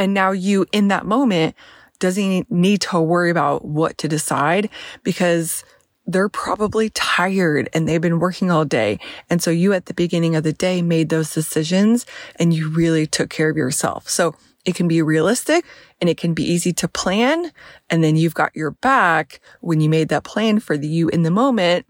And 0.00 0.14
now 0.14 0.30
you 0.32 0.66
in 0.72 0.88
that 0.88 1.06
moment 1.06 1.54
doesn't 1.98 2.50
need 2.50 2.80
to 2.80 3.00
worry 3.00 3.30
about 3.30 3.64
what 3.64 3.98
to 3.98 4.08
decide 4.08 4.70
because 5.02 5.62
they're 6.06 6.30
probably 6.30 6.90
tired 6.90 7.68
and 7.72 7.86
they've 7.86 8.00
been 8.00 8.18
working 8.18 8.50
all 8.50 8.64
day. 8.64 8.98
And 9.28 9.42
so 9.42 9.50
you 9.50 9.72
at 9.74 9.86
the 9.86 9.94
beginning 9.94 10.34
of 10.34 10.42
the 10.42 10.52
day 10.52 10.82
made 10.82 11.10
those 11.10 11.32
decisions 11.32 12.06
and 12.36 12.54
you 12.54 12.70
really 12.70 13.06
took 13.06 13.28
care 13.30 13.50
of 13.50 13.56
yourself. 13.56 14.08
So 14.08 14.34
it 14.64 14.74
can 14.74 14.88
be 14.88 15.02
realistic 15.02 15.64
and 16.00 16.08
it 16.08 16.16
can 16.16 16.32
be 16.32 16.42
easy 16.42 16.72
to 16.72 16.88
plan. 16.88 17.52
And 17.90 18.02
then 18.02 18.16
you've 18.16 18.34
got 18.34 18.56
your 18.56 18.70
back 18.70 19.40
when 19.60 19.80
you 19.80 19.88
made 19.88 20.08
that 20.08 20.24
plan 20.24 20.58
for 20.58 20.76
the 20.76 20.88
you 20.88 21.08
in 21.10 21.22
the 21.22 21.30
moment 21.30 21.86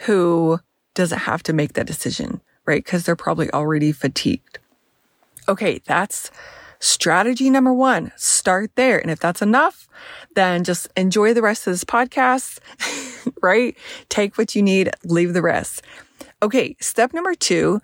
who 0.00 0.58
doesn't 0.94 1.20
have 1.20 1.42
to 1.44 1.52
make 1.52 1.74
that 1.74 1.86
decision, 1.86 2.40
right? 2.64 2.84
Cause 2.84 3.04
they're 3.04 3.14
probably 3.14 3.50
already 3.52 3.92
fatigued. 3.92 4.58
Okay. 5.48 5.80
That's 5.84 6.30
strategy 6.80 7.50
number 7.50 7.72
one, 7.72 8.10
start 8.16 8.72
there. 8.74 8.98
And 8.98 9.10
if 9.10 9.20
that's 9.20 9.42
enough, 9.42 9.88
then 10.34 10.64
just 10.64 10.88
enjoy 10.96 11.34
the 11.34 11.42
rest 11.42 11.66
of 11.66 11.72
this 11.72 11.84
podcast, 11.84 12.58
right? 13.42 13.76
Take 14.08 14.36
what 14.36 14.56
you 14.56 14.62
need, 14.62 14.90
leave 15.04 15.32
the 15.32 15.42
rest. 15.42 15.82
Okay. 16.42 16.76
Step 16.80 17.12
number 17.12 17.34
two 17.34 17.80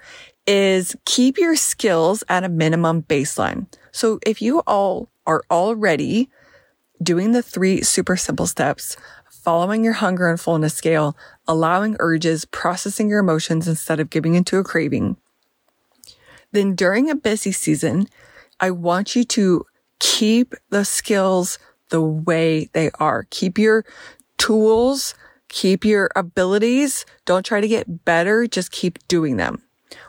is 0.46 0.96
keep 1.04 1.38
your 1.38 1.56
skills 1.56 2.24
at 2.28 2.44
a 2.44 2.48
minimum 2.48 3.02
baseline. 3.02 3.66
So 3.92 4.18
if 4.26 4.40
you 4.40 4.60
all 4.60 5.08
are 5.26 5.42
already 5.50 6.30
doing 7.02 7.32
the 7.32 7.42
three 7.42 7.82
super 7.82 8.16
simple 8.16 8.46
steps, 8.46 8.96
following 9.30 9.84
your 9.84 9.94
hunger 9.94 10.28
and 10.28 10.40
fullness 10.40 10.74
scale, 10.74 11.16
allowing 11.46 11.96
urges, 11.98 12.44
processing 12.46 13.08
your 13.08 13.20
emotions 13.20 13.68
instead 13.68 14.00
of 14.00 14.10
giving 14.10 14.34
into 14.34 14.58
a 14.58 14.64
craving, 14.64 15.16
then 16.52 16.74
during 16.74 17.10
a 17.10 17.14
busy 17.14 17.52
season, 17.52 18.08
I 18.60 18.70
want 18.70 19.14
you 19.14 19.24
to 19.24 19.64
keep 19.98 20.54
the 20.70 20.84
skills 20.84 21.58
the 21.90 22.02
way 22.02 22.68
they 22.72 22.90
are. 22.98 23.26
Keep 23.30 23.58
your 23.58 23.84
tools, 24.38 25.14
keep 25.48 25.84
your 25.84 26.10
abilities. 26.16 27.04
Don't 27.24 27.44
try 27.44 27.60
to 27.60 27.68
get 27.68 28.04
better. 28.04 28.46
Just 28.46 28.72
keep 28.72 28.98
doing 29.08 29.36
them. 29.36 29.62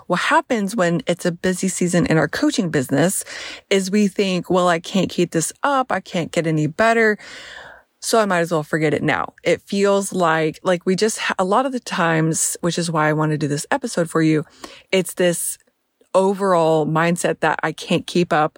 What 0.07 0.21
happens 0.21 0.75
when 0.75 1.01
it's 1.07 1.25
a 1.25 1.31
busy 1.31 1.67
season 1.67 2.05
in 2.07 2.17
our 2.17 2.27
coaching 2.27 2.69
business 2.69 3.23
is 3.69 3.91
we 3.91 4.07
think, 4.07 4.49
well, 4.49 4.67
I 4.67 4.79
can't 4.79 5.09
keep 5.09 5.31
this 5.31 5.51
up. 5.63 5.91
I 5.91 5.99
can't 5.99 6.31
get 6.31 6.47
any 6.47 6.67
better. 6.67 7.17
So 7.99 8.19
I 8.19 8.25
might 8.25 8.39
as 8.39 8.51
well 8.51 8.63
forget 8.63 8.93
it 8.93 9.03
now. 9.03 9.33
It 9.43 9.61
feels 9.61 10.13
like, 10.13 10.59
like 10.63 10.85
we 10.85 10.95
just, 10.95 11.19
a 11.37 11.43
lot 11.43 11.65
of 11.65 11.71
the 11.71 11.79
times, 11.79 12.55
which 12.61 12.77
is 12.77 12.89
why 12.89 13.09
I 13.09 13.13
want 13.13 13.31
to 13.31 13.37
do 13.37 13.47
this 13.47 13.65
episode 13.69 14.09
for 14.09 14.21
you. 14.21 14.45
It's 14.91 15.15
this 15.15 15.57
overall 16.17 16.85
mindset 16.87 17.39
that 17.41 17.59
I 17.61 17.71
can't 17.71 18.07
keep 18.07 18.33
up 18.33 18.57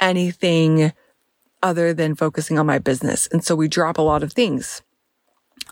anything 0.00 0.92
other 1.62 1.92
than 1.92 2.14
focusing 2.14 2.58
on 2.58 2.66
my 2.66 2.78
business. 2.78 3.26
And 3.32 3.44
so 3.44 3.54
we 3.54 3.68
drop 3.68 3.98
a 3.98 4.02
lot 4.02 4.22
of 4.22 4.32
things. 4.32 4.82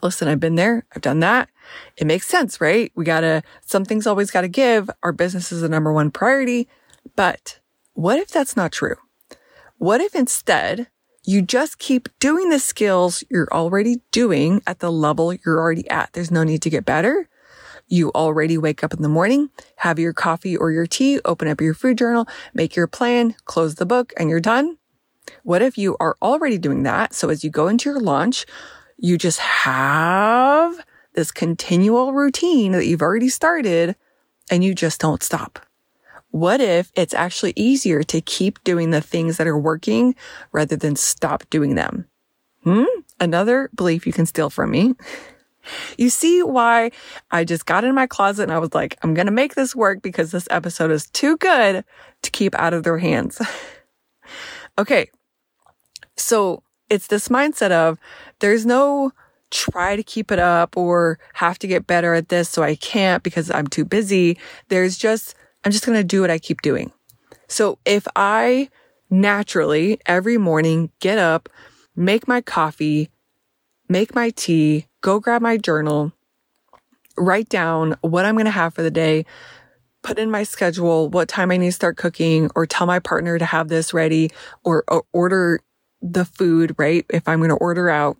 Listen, 0.02 0.28
I've 0.28 0.40
been 0.40 0.56
there. 0.56 0.84
I've 0.94 1.02
done 1.02 1.20
that. 1.20 1.48
It 1.96 2.06
makes 2.06 2.26
sense, 2.26 2.60
right? 2.60 2.92
We 2.94 3.04
gotta, 3.04 3.42
something's 3.64 4.06
always 4.06 4.30
gotta 4.30 4.48
give. 4.48 4.90
Our 5.02 5.12
business 5.12 5.52
is 5.52 5.62
the 5.62 5.68
number 5.68 5.92
one 5.92 6.10
priority. 6.10 6.68
But 7.16 7.60
what 7.94 8.18
if 8.18 8.28
that's 8.28 8.56
not 8.56 8.72
true? 8.72 8.96
What 9.78 10.00
if 10.00 10.14
instead 10.14 10.88
you 11.24 11.42
just 11.42 11.78
keep 11.78 12.08
doing 12.18 12.50
the 12.50 12.58
skills 12.58 13.24
you're 13.30 13.48
already 13.52 14.00
doing 14.10 14.62
at 14.66 14.80
the 14.80 14.92
level 14.92 15.32
you're 15.32 15.58
already 15.58 15.88
at? 15.90 16.12
There's 16.12 16.30
no 16.30 16.44
need 16.44 16.62
to 16.62 16.70
get 16.70 16.84
better. 16.84 17.28
You 17.90 18.10
already 18.12 18.56
wake 18.56 18.84
up 18.84 18.94
in 18.94 19.02
the 19.02 19.08
morning, 19.08 19.50
have 19.76 19.98
your 19.98 20.12
coffee 20.12 20.56
or 20.56 20.70
your 20.70 20.86
tea, 20.86 21.18
open 21.24 21.48
up 21.48 21.60
your 21.60 21.74
food 21.74 21.98
journal, 21.98 22.26
make 22.54 22.76
your 22.76 22.86
plan, 22.86 23.34
close 23.46 23.74
the 23.74 23.84
book, 23.84 24.12
and 24.16 24.30
you're 24.30 24.38
done. 24.38 24.78
What 25.42 25.60
if 25.60 25.76
you 25.76 25.96
are 25.98 26.16
already 26.22 26.56
doing 26.56 26.84
that? 26.84 27.14
So 27.14 27.30
as 27.30 27.42
you 27.42 27.50
go 27.50 27.66
into 27.66 27.90
your 27.90 28.00
launch, 28.00 28.46
you 28.96 29.18
just 29.18 29.40
have 29.40 30.78
this 31.14 31.32
continual 31.32 32.12
routine 32.12 32.72
that 32.72 32.86
you've 32.86 33.02
already 33.02 33.28
started 33.28 33.96
and 34.52 34.62
you 34.62 34.72
just 34.72 35.00
don't 35.00 35.22
stop. 35.22 35.58
What 36.30 36.60
if 36.60 36.92
it's 36.94 37.12
actually 37.12 37.54
easier 37.56 38.04
to 38.04 38.20
keep 38.20 38.62
doing 38.62 38.90
the 38.90 39.00
things 39.00 39.36
that 39.36 39.48
are 39.48 39.58
working 39.58 40.14
rather 40.52 40.76
than 40.76 40.94
stop 40.94 41.42
doing 41.50 41.74
them? 41.74 42.06
Hmm? 42.62 42.84
Another 43.18 43.68
belief 43.74 44.06
you 44.06 44.12
can 44.12 44.26
steal 44.26 44.48
from 44.48 44.70
me. 44.70 44.94
You 45.98 46.10
see 46.10 46.42
why 46.42 46.90
I 47.30 47.44
just 47.44 47.66
got 47.66 47.84
in 47.84 47.94
my 47.94 48.06
closet 48.06 48.44
and 48.44 48.52
I 48.52 48.58
was 48.58 48.74
like, 48.74 48.96
I'm 49.02 49.14
going 49.14 49.26
to 49.26 49.32
make 49.32 49.54
this 49.54 49.74
work 49.76 50.02
because 50.02 50.30
this 50.30 50.48
episode 50.50 50.90
is 50.90 51.08
too 51.10 51.36
good 51.36 51.84
to 52.22 52.30
keep 52.30 52.54
out 52.54 52.74
of 52.74 52.82
their 52.82 52.98
hands. 52.98 53.40
okay. 54.78 55.10
So 56.16 56.62
it's 56.88 57.06
this 57.06 57.28
mindset 57.28 57.70
of 57.70 57.98
there's 58.40 58.66
no 58.66 59.12
try 59.50 59.96
to 59.96 60.02
keep 60.02 60.30
it 60.30 60.38
up 60.38 60.76
or 60.76 61.18
have 61.34 61.58
to 61.58 61.66
get 61.66 61.86
better 61.86 62.14
at 62.14 62.28
this. 62.28 62.48
So 62.48 62.62
I 62.62 62.76
can't 62.76 63.22
because 63.22 63.50
I'm 63.50 63.66
too 63.66 63.84
busy. 63.84 64.38
There's 64.68 64.96
just, 64.96 65.34
I'm 65.64 65.72
just 65.72 65.84
going 65.84 65.98
to 65.98 66.04
do 66.04 66.20
what 66.20 66.30
I 66.30 66.38
keep 66.38 66.62
doing. 66.62 66.92
So 67.48 67.78
if 67.84 68.06
I 68.14 68.68
naturally 69.10 70.00
every 70.06 70.38
morning 70.38 70.90
get 71.00 71.18
up, 71.18 71.48
make 71.96 72.28
my 72.28 72.40
coffee, 72.40 73.10
make 73.90 74.14
my 74.14 74.30
tea, 74.30 74.86
go 75.00 75.18
grab 75.18 75.42
my 75.42 75.58
journal, 75.58 76.12
write 77.18 77.48
down 77.48 77.96
what 78.00 78.24
I'm 78.24 78.36
going 78.36 78.44
to 78.44 78.50
have 78.50 78.72
for 78.72 78.82
the 78.82 78.90
day, 78.90 79.26
put 80.02 80.18
in 80.18 80.30
my 80.30 80.44
schedule, 80.44 81.10
what 81.10 81.28
time 81.28 81.50
I 81.50 81.56
need 81.56 81.66
to 81.66 81.72
start 81.72 81.96
cooking, 81.96 82.50
or 82.54 82.64
tell 82.66 82.86
my 82.86 83.00
partner 83.00 83.36
to 83.38 83.44
have 83.44 83.68
this 83.68 83.92
ready, 83.92 84.30
or, 84.64 84.84
or 84.88 85.04
order 85.12 85.60
the 86.00 86.24
food, 86.24 86.74
right? 86.78 87.04
If 87.10 87.28
I'm 87.28 87.40
going 87.40 87.50
to 87.50 87.56
order 87.56 87.90
out, 87.90 88.16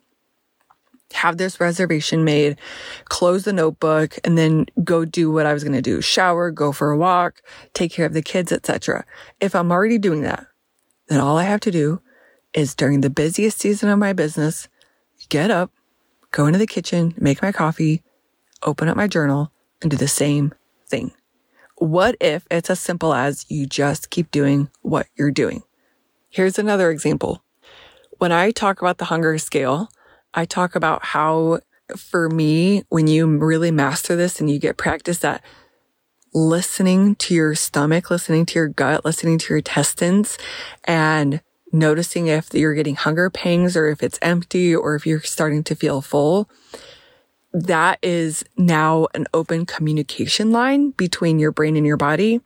have 1.13 1.37
this 1.37 1.59
reservation 1.59 2.23
made, 2.23 2.57
close 3.05 3.43
the 3.43 3.53
notebook, 3.53 4.19
and 4.25 4.37
then 4.37 4.65
go 4.83 5.05
do 5.05 5.31
what 5.31 5.45
I 5.45 5.53
was 5.53 5.63
going 5.63 5.75
to 5.75 5.81
do. 5.81 6.01
Shower, 6.01 6.51
go 6.51 6.71
for 6.71 6.91
a 6.91 6.97
walk, 6.97 7.41
take 7.73 7.91
care 7.91 8.05
of 8.05 8.13
the 8.13 8.21
kids, 8.21 8.51
etc. 8.51 9.05
If 9.39 9.55
I'm 9.55 9.71
already 9.71 9.97
doing 9.97 10.21
that, 10.21 10.47
then 11.07 11.21
all 11.21 11.37
I 11.37 11.43
have 11.43 11.61
to 11.61 11.71
do 11.71 12.01
is 12.53 12.75
during 12.75 13.01
the 13.01 13.09
busiest 13.09 13.59
season 13.59 13.89
of 13.89 13.97
my 13.97 14.13
business, 14.13 14.67
get 15.31 15.49
up, 15.49 15.71
go 16.31 16.45
into 16.45 16.59
the 16.59 16.67
kitchen, 16.67 17.15
make 17.17 17.41
my 17.41 17.53
coffee, 17.53 18.03
open 18.61 18.89
up 18.89 18.97
my 18.97 19.07
journal, 19.07 19.51
and 19.81 19.89
do 19.89 19.97
the 19.97 20.07
same 20.07 20.53
thing. 20.87 21.13
What 21.77 22.15
if 22.19 22.45
it's 22.51 22.69
as 22.69 22.79
simple 22.79 23.13
as 23.13 23.49
you 23.49 23.65
just 23.65 24.11
keep 24.11 24.29
doing 24.29 24.69
what 24.81 25.07
you're 25.15 25.31
doing? 25.31 25.63
Here's 26.29 26.59
another 26.59 26.91
example. 26.91 27.43
When 28.19 28.31
I 28.31 28.51
talk 28.51 28.81
about 28.81 28.97
the 28.97 29.05
hunger 29.05 29.37
scale, 29.37 29.89
I 30.33 30.45
talk 30.45 30.75
about 30.75 31.03
how 31.03 31.61
for 31.95 32.29
me, 32.29 32.83
when 32.89 33.07
you 33.07 33.25
really 33.37 33.71
master 33.71 34.15
this 34.15 34.39
and 34.39 34.49
you 34.49 34.59
get 34.59 34.77
practice 34.77 35.23
at 35.23 35.41
listening 36.33 37.15
to 37.15 37.33
your 37.33 37.55
stomach, 37.55 38.11
listening 38.11 38.45
to 38.47 38.59
your 38.59 38.67
gut, 38.67 39.05
listening 39.05 39.37
to 39.37 39.49
your 39.49 39.57
intestines 39.59 40.37
and 40.83 41.41
noticing 41.71 42.27
if 42.27 42.53
you're 42.53 42.73
getting 42.73 42.95
hunger 42.95 43.29
pangs 43.29 43.75
or 43.75 43.87
if 43.87 44.03
it's 44.03 44.19
empty 44.21 44.75
or 44.75 44.95
if 44.95 45.05
you're 45.05 45.21
starting 45.21 45.63
to 45.63 45.75
feel 45.75 46.01
full. 46.01 46.49
That 47.53 47.99
is 48.01 48.45
now 48.57 49.07
an 49.13 49.25
open 49.33 49.65
communication 49.65 50.51
line 50.51 50.91
between 50.91 51.37
your 51.37 51.51
brain 51.51 51.75
and 51.75 51.85
your 51.85 51.97
body. 51.97 52.39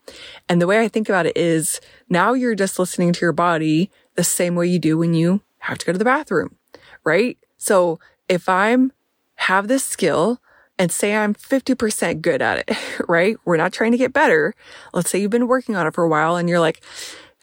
And 0.50 0.60
the 0.60 0.68
way 0.68 0.82
I 0.82 0.88
think 0.88 1.08
about 1.08 1.28
it 1.28 1.38
is 1.38 1.80
now 2.10 2.34
you're 2.34 2.56
just 2.56 2.80
listening 2.80 3.14
to 3.14 3.22
your 3.22 3.32
body 3.32 3.92
the 4.16 4.24
same 4.24 4.56
way 4.56 4.68
you 4.68 4.80
do 4.80 4.98
when 4.98 5.14
you 5.14 5.42
have 5.60 5.78
to 5.78 5.86
go 5.86 5.92
to 5.92 6.00
the 6.00 6.06
bathroom, 6.06 6.56
right? 7.04 7.38
So 7.58 8.00
if 8.28 8.50
I'm 8.50 8.92
have 9.36 9.68
this 9.68 9.84
skill 9.84 10.40
and 10.78 10.92
say 10.92 11.16
I'm 11.16 11.34
50% 11.34 12.22
good 12.22 12.42
at 12.42 12.60
it, 12.68 12.78
right? 13.08 13.38
We're 13.46 13.58
not 13.58 13.74
trying 13.74 13.92
to 13.92 13.98
get 13.98 14.14
better. 14.14 14.54
Let's 14.94 15.10
say 15.10 15.20
you've 15.20 15.32
been 15.32 15.48
working 15.48 15.76
on 15.76 15.88
it 15.88 15.94
for 15.94 16.04
a 16.04 16.10
while 16.10 16.36
and 16.36 16.50
you're 16.50 16.60
like, 16.60 16.82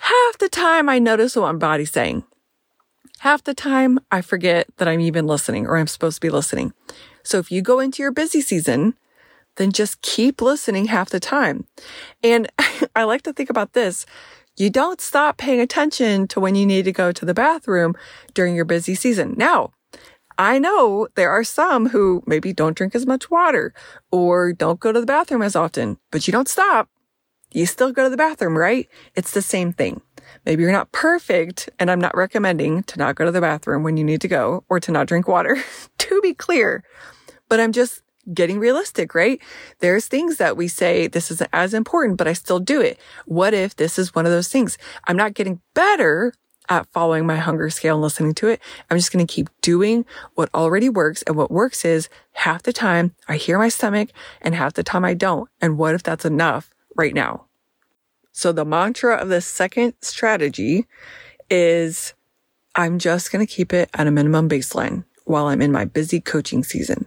half 0.02 0.38
the 0.38 0.48
time 0.48 0.88
I 0.88 0.98
notice 0.98 1.36
what 1.36 1.52
my 1.52 1.58
body's 1.58 1.92
saying. 1.92 2.24
Half 3.20 3.44
the 3.44 3.54
time 3.54 4.00
I 4.10 4.20
forget 4.20 4.66
that 4.78 4.88
I'm 4.88 5.00
even 5.00 5.26
listening 5.26 5.66
or 5.66 5.76
I'm 5.76 5.86
supposed 5.86 6.16
to 6.16 6.20
be 6.20 6.30
listening. 6.30 6.72
So 7.22 7.38
if 7.38 7.52
you 7.52 7.62
go 7.62 7.78
into 7.78 8.02
your 8.02 8.10
busy 8.10 8.40
season, 8.40 8.94
then 9.56 9.70
just 9.70 10.02
keep 10.02 10.42
listening 10.42 10.86
half 10.86 11.10
the 11.10 11.20
time. 11.20 11.66
And 12.22 12.50
I 12.96 13.04
like 13.04 13.22
to 13.22 13.32
think 13.32 13.48
about 13.48 13.74
this. 13.74 14.04
You 14.56 14.70
don't 14.70 15.00
stop 15.00 15.38
paying 15.38 15.60
attention 15.60 16.26
to 16.28 16.40
when 16.40 16.56
you 16.56 16.66
need 16.66 16.84
to 16.86 16.92
go 16.92 17.12
to 17.12 17.24
the 17.24 17.34
bathroom 17.34 17.94
during 18.34 18.56
your 18.56 18.64
busy 18.64 18.94
season. 18.94 19.34
Now, 19.36 19.70
I 20.36 20.58
know 20.58 21.06
there 21.14 21.30
are 21.30 21.44
some 21.44 21.90
who 21.90 22.22
maybe 22.26 22.52
don't 22.52 22.76
drink 22.76 22.94
as 22.94 23.06
much 23.06 23.30
water 23.30 23.72
or 24.10 24.52
don't 24.52 24.80
go 24.80 24.90
to 24.90 25.00
the 25.00 25.06
bathroom 25.06 25.42
as 25.42 25.54
often, 25.54 25.98
but 26.10 26.26
you 26.26 26.32
don't 26.32 26.48
stop 26.48 26.88
you 27.54 27.66
still 27.66 27.92
go 27.92 28.04
to 28.04 28.10
the 28.10 28.16
bathroom, 28.16 28.56
right? 28.56 28.88
It's 29.14 29.32
the 29.32 29.42
same 29.42 29.72
thing. 29.72 30.00
Maybe 30.44 30.62
you're 30.62 30.72
not 30.72 30.92
perfect, 30.92 31.68
and 31.78 31.90
I'm 31.90 32.00
not 32.00 32.16
recommending 32.16 32.82
to 32.84 32.98
not 32.98 33.14
go 33.14 33.24
to 33.24 33.30
the 33.30 33.40
bathroom 33.40 33.82
when 33.82 33.96
you 33.96 34.04
need 34.04 34.20
to 34.22 34.28
go 34.28 34.64
or 34.68 34.80
to 34.80 34.92
not 34.92 35.06
drink 35.06 35.28
water, 35.28 35.62
to 35.98 36.20
be 36.20 36.34
clear. 36.34 36.84
But 37.48 37.60
I'm 37.60 37.72
just 37.72 38.02
getting 38.32 38.58
realistic, 38.58 39.14
right? 39.14 39.40
There's 39.80 40.06
things 40.06 40.36
that 40.36 40.56
we 40.56 40.68
say, 40.68 41.06
this 41.06 41.30
isn't 41.30 41.50
as 41.52 41.74
important, 41.74 42.18
but 42.18 42.28
I 42.28 42.32
still 42.32 42.60
do 42.60 42.80
it. 42.80 42.98
What 43.26 43.52
if 43.52 43.76
this 43.76 43.98
is 43.98 44.14
one 44.14 44.26
of 44.26 44.32
those 44.32 44.48
things? 44.48 44.78
I'm 45.04 45.16
not 45.16 45.34
getting 45.34 45.60
better 45.74 46.32
at 46.68 46.86
following 46.92 47.26
my 47.26 47.36
hunger 47.36 47.68
scale 47.70 47.96
and 47.96 48.02
listening 48.02 48.34
to 48.34 48.48
it. 48.48 48.60
I'm 48.90 48.96
just 48.96 49.12
going 49.12 49.26
to 49.26 49.32
keep 49.32 49.50
doing 49.60 50.04
what 50.34 50.48
already 50.54 50.88
works. 50.88 51.22
And 51.22 51.36
what 51.36 51.50
works 51.50 51.84
is 51.84 52.08
half 52.32 52.62
the 52.62 52.72
time 52.72 53.14
I 53.28 53.36
hear 53.36 53.58
my 53.58 53.68
stomach 53.68 54.10
and 54.40 54.54
half 54.54 54.74
the 54.74 54.84
time 54.84 55.04
I 55.04 55.14
don't. 55.14 55.50
And 55.60 55.76
what 55.76 55.94
if 55.94 56.02
that's 56.02 56.24
enough 56.24 56.72
right 56.96 57.14
now. 57.14 57.46
So 58.32 58.52
the 58.52 58.64
mantra 58.64 59.16
of 59.16 59.28
the 59.28 59.40
second 59.40 59.94
strategy 60.00 60.86
is 61.50 62.14
I'm 62.74 62.98
just 62.98 63.30
going 63.30 63.46
to 63.46 63.52
keep 63.52 63.72
it 63.72 63.90
at 63.92 64.06
a 64.06 64.10
minimum 64.10 64.48
baseline 64.48 65.04
while 65.24 65.46
I'm 65.46 65.60
in 65.60 65.70
my 65.70 65.84
busy 65.84 66.20
coaching 66.20 66.64
season, 66.64 67.06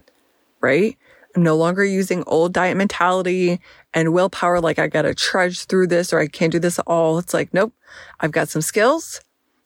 right? 0.60 0.96
I'm 1.34 1.42
no 1.42 1.56
longer 1.56 1.84
using 1.84 2.22
old 2.26 2.54
diet 2.54 2.76
mentality 2.76 3.60
and 3.92 4.12
willpower. 4.12 4.60
Like 4.60 4.78
I 4.78 4.86
got 4.86 5.02
to 5.02 5.14
trudge 5.14 5.64
through 5.64 5.88
this 5.88 6.12
or 6.12 6.20
I 6.20 6.28
can't 6.28 6.52
do 6.52 6.58
this 6.58 6.78
at 6.78 6.86
all. 6.86 7.18
It's 7.18 7.34
like, 7.34 7.52
nope, 7.52 7.74
I've 8.20 8.32
got 8.32 8.48
some 8.48 8.62
skills. 8.62 9.20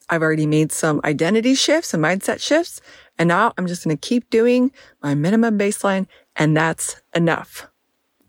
I've 0.09 0.23
already 0.23 0.47
made 0.47 0.73
some 0.73 1.01
identity 1.05 1.55
shifts 1.55 1.95
and 1.95 2.03
mindset 2.03 2.41
shifts. 2.41 2.81
And 3.19 3.29
now 3.29 3.53
I'm 3.57 3.67
just 3.67 3.85
going 3.85 3.97
to 3.97 4.09
keep 4.09 4.29
doing 4.31 4.73
my 5.03 5.15
minimum 5.15 5.59
baseline 5.59 6.07
and 6.35 6.57
that's 6.57 7.01
enough. 7.15 7.69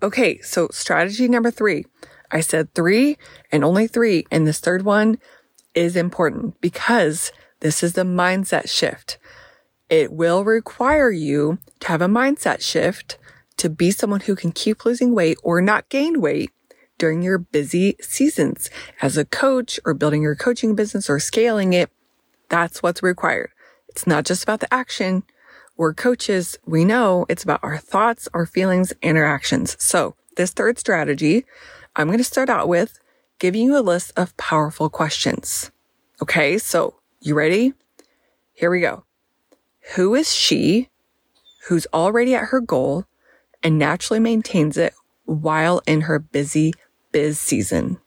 Okay. 0.04 0.40
So 0.42 0.68
strategy 0.72 1.28
number 1.28 1.52
three, 1.52 1.86
I 2.32 2.42
said 2.42 2.74
three 2.74 3.18
and 3.52 3.64
only 3.64 3.88
three. 3.88 4.26
And 4.32 4.48
this 4.48 4.60
third 4.60 4.84
one 4.84 5.18
is 5.74 5.96
important 5.96 6.60
because 6.62 7.32
this 7.60 7.84
is 7.84 7.94
the 7.94 8.04
mindset 8.04 8.70
shift. 8.70 9.18
It 9.90 10.12
will 10.12 10.44
require 10.44 11.12
you 11.12 11.60
to 11.82 11.88
have 11.90 12.02
a 12.02 12.08
mindset 12.08 12.62
shift 12.62 13.18
to 13.58 13.70
be 13.70 13.92
someone 13.92 14.22
who 14.22 14.36
can 14.36 14.52
keep 14.52 14.86
losing 14.86 15.14
weight 15.14 15.38
or 15.44 15.62
not 15.62 15.90
gain 15.90 16.22
weight 16.22 16.52
during 16.98 17.22
your 17.22 17.38
busy 17.38 17.96
seasons 18.00 18.70
as 19.02 19.18
a 19.18 19.26
coach 19.26 19.80
or 19.86 19.94
building 19.94 20.22
your 20.22 20.36
coaching 20.36 20.76
business 20.76 21.10
or 21.10 21.20
scaling 21.20 21.74
it. 21.74 21.92
That's 22.50 22.82
what's 22.82 23.04
required. 23.04 23.52
It's 23.90 24.08
not 24.08 24.26
just 24.26 24.44
about 24.44 24.62
the 24.62 24.74
action. 24.74 25.24
We're 25.82 25.96
coaches. 25.96 26.60
We 26.64 26.86
know 26.86 27.26
it's 27.28 27.44
about 27.44 27.64
our 27.64 27.80
thoughts, 27.80 28.30
our 28.36 28.46
feelings, 28.46 28.94
and 29.02 29.18
our 29.18 29.26
actions. 29.26 29.76
So 29.80 30.14
this 30.38 30.52
third 30.52 30.78
strategy, 30.78 31.44
I'm 31.96 32.06
going 32.06 32.20
to 32.20 32.24
start 32.24 32.52
out 32.52 32.68
with 32.68 33.00
giving 33.40 33.64
you 33.64 33.76
a 33.76 33.82
list 33.82 34.12
of 34.16 34.38
powerful 34.38 34.92
questions. 34.92 35.72
Okay. 36.22 36.60
So 36.60 37.00
you 37.20 37.34
ready? 37.34 37.74
Here 38.54 38.70
we 38.70 38.80
go. 38.80 39.06
Who 39.96 40.14
is 40.14 40.32
she 40.32 40.90
who's 41.68 41.88
already 41.92 42.36
at 42.36 42.50
her 42.50 42.62
goal 42.62 43.06
and 43.64 43.80
naturally 43.80 44.20
maintains 44.20 44.78
it 44.78 44.94
while 45.26 45.82
in 45.88 46.02
her 46.02 46.20
busy 46.20 46.76
biz 47.12 47.40
season. 47.40 47.98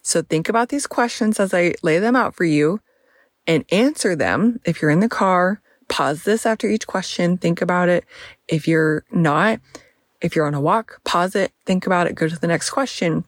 So 0.00 0.22
think 0.22 0.48
about 0.48 0.70
these 0.70 0.86
questions 0.86 1.38
as 1.38 1.52
I 1.52 1.74
lay 1.82 1.98
them 1.98 2.16
out 2.16 2.34
for 2.34 2.44
you 2.44 2.80
and 3.46 3.66
answer 3.70 4.16
them. 4.16 4.58
If 4.64 4.80
you're 4.80 4.90
in 4.90 5.00
the 5.00 5.08
car, 5.10 5.60
pause 5.94 6.24
this 6.24 6.44
after 6.44 6.66
each 6.66 6.88
question, 6.88 7.38
think 7.38 7.62
about 7.62 7.88
it. 7.88 8.04
If 8.48 8.66
you're 8.66 9.04
not, 9.12 9.60
if 10.20 10.34
you're 10.34 10.44
on 10.44 10.52
a 10.52 10.60
walk, 10.60 11.00
pause 11.04 11.36
it, 11.36 11.52
think 11.66 11.86
about 11.86 12.08
it, 12.08 12.16
go 12.16 12.26
to 12.26 12.36
the 12.36 12.48
next 12.48 12.70
question. 12.70 13.24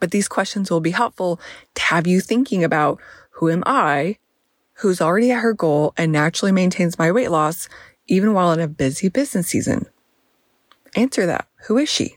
But 0.00 0.10
these 0.10 0.26
questions 0.26 0.70
will 0.70 0.80
be 0.80 0.92
helpful 0.92 1.38
to 1.74 1.82
have 1.82 2.06
you 2.06 2.22
thinking 2.22 2.64
about 2.64 2.98
who 3.32 3.50
am 3.50 3.62
I 3.66 4.16
who's 4.76 5.02
already 5.02 5.32
at 5.32 5.42
her 5.42 5.52
goal 5.52 5.92
and 5.98 6.10
naturally 6.10 6.50
maintains 6.50 6.98
my 6.98 7.12
weight 7.12 7.30
loss 7.30 7.68
even 8.06 8.32
while 8.32 8.52
in 8.52 8.60
a 8.60 8.68
busy 8.68 9.10
business 9.10 9.48
season? 9.48 9.84
Answer 10.96 11.26
that. 11.26 11.46
Who 11.66 11.76
is 11.76 11.90
she? 11.90 12.16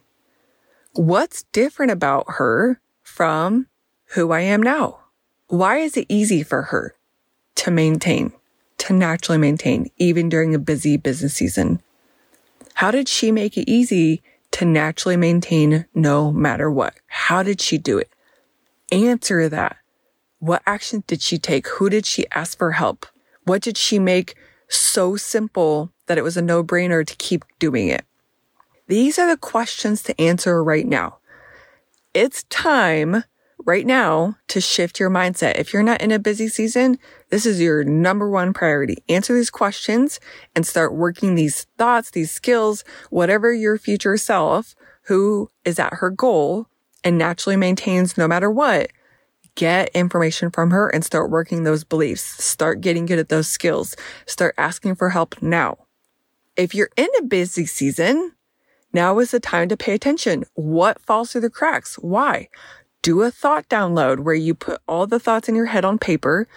What's 0.93 1.43
different 1.51 1.91
about 1.91 2.23
her 2.37 2.79
from 3.03 3.67
who 4.13 4.31
I 4.31 4.39
am 4.39 4.63
now? 4.63 5.01
Why 5.47 5.79
is 5.79 5.97
it 5.97 6.05
easy 6.07 6.43
for 6.43 6.61
her 6.61 6.95
to 7.55 7.71
maintain, 7.71 8.31
to 8.79 8.93
naturally 8.93 9.37
maintain, 9.37 9.89
even 9.97 10.29
during 10.29 10.53
a 10.53 10.59
busy 10.59 10.97
business 10.97 11.33
season? 11.33 11.81
How 12.75 12.91
did 12.91 13.07
she 13.07 13.31
make 13.31 13.57
it 13.57 13.69
easy 13.69 14.21
to 14.51 14.65
naturally 14.65 15.17
maintain 15.17 15.85
no 15.93 16.31
matter 16.31 16.69
what? 16.69 16.95
How 17.07 17.43
did 17.43 17.61
she 17.61 17.77
do 17.77 17.97
it? 17.97 18.09
Answer 18.91 19.49
that. 19.49 19.77
What 20.39 20.61
actions 20.65 21.03
did 21.07 21.21
she 21.21 21.37
take? 21.37 21.67
Who 21.67 21.89
did 21.89 22.05
she 22.05 22.25
ask 22.31 22.57
for 22.57 22.73
help? 22.73 23.05
What 23.45 23.61
did 23.61 23.77
she 23.77 23.99
make 23.99 24.35
so 24.67 25.15
simple 25.15 25.91
that 26.07 26.17
it 26.17 26.23
was 26.23 26.37
a 26.37 26.41
no 26.41 26.63
brainer 26.63 27.05
to 27.05 27.15
keep 27.15 27.45
doing 27.59 27.87
it? 27.87 28.05
These 28.87 29.17
are 29.17 29.27
the 29.27 29.37
questions 29.37 30.03
to 30.03 30.21
answer 30.21 30.63
right 30.63 30.85
now. 30.85 31.17
It's 32.13 32.43
time 32.43 33.23
right 33.63 33.85
now 33.85 34.37
to 34.49 34.59
shift 34.59 34.99
your 34.99 35.09
mindset. 35.09 35.57
If 35.57 35.73
you're 35.73 35.83
not 35.83 36.01
in 36.01 36.11
a 36.11 36.19
busy 36.19 36.47
season, 36.47 36.99
this 37.29 37.45
is 37.45 37.61
your 37.61 37.83
number 37.83 38.29
one 38.29 38.53
priority. 38.53 38.97
Answer 39.09 39.33
these 39.33 39.49
questions 39.49 40.19
and 40.55 40.65
start 40.65 40.93
working 40.93 41.35
these 41.35 41.65
thoughts, 41.77 42.11
these 42.11 42.31
skills, 42.31 42.83
whatever 43.09 43.53
your 43.53 43.77
future 43.77 44.17
self 44.17 44.75
who 45.03 45.49
is 45.63 45.79
at 45.79 45.95
her 45.95 46.09
goal 46.09 46.67
and 47.03 47.17
naturally 47.17 47.55
maintains 47.55 48.17
no 48.17 48.27
matter 48.27 48.49
what. 48.49 48.91
Get 49.55 49.89
information 49.89 50.51
from 50.51 50.71
her 50.71 50.89
and 50.89 51.05
start 51.05 51.31
working 51.31 51.63
those 51.63 51.83
beliefs. 51.83 52.43
Start 52.43 52.81
getting 52.81 53.05
good 53.05 53.19
at 53.19 53.29
those 53.29 53.47
skills. 53.47 53.95
Start 54.25 54.53
asking 54.57 54.95
for 54.95 55.09
help 55.09 55.41
now. 55.41 55.77
If 56.57 56.75
you're 56.75 56.89
in 56.97 57.07
a 57.17 57.23
busy 57.23 57.65
season, 57.65 58.33
now 58.91 59.19
is 59.19 59.31
the 59.31 59.39
time 59.39 59.69
to 59.69 59.77
pay 59.77 59.93
attention. 59.93 60.43
What 60.55 61.01
falls 61.01 61.31
through 61.31 61.41
the 61.41 61.49
cracks? 61.49 61.95
Why? 61.95 62.49
Do 63.05 63.21
a 63.21 63.29
thought 63.29 63.69
download 63.69 64.21
where 64.21 64.33
you 64.33 64.55
put 64.55 64.81
all 64.87 65.05
the 65.05 65.19
thoughts 65.19 65.47
in 65.47 65.53
your 65.53 65.67
head 65.67 65.85
on 65.85 65.99
paper, 65.99 66.47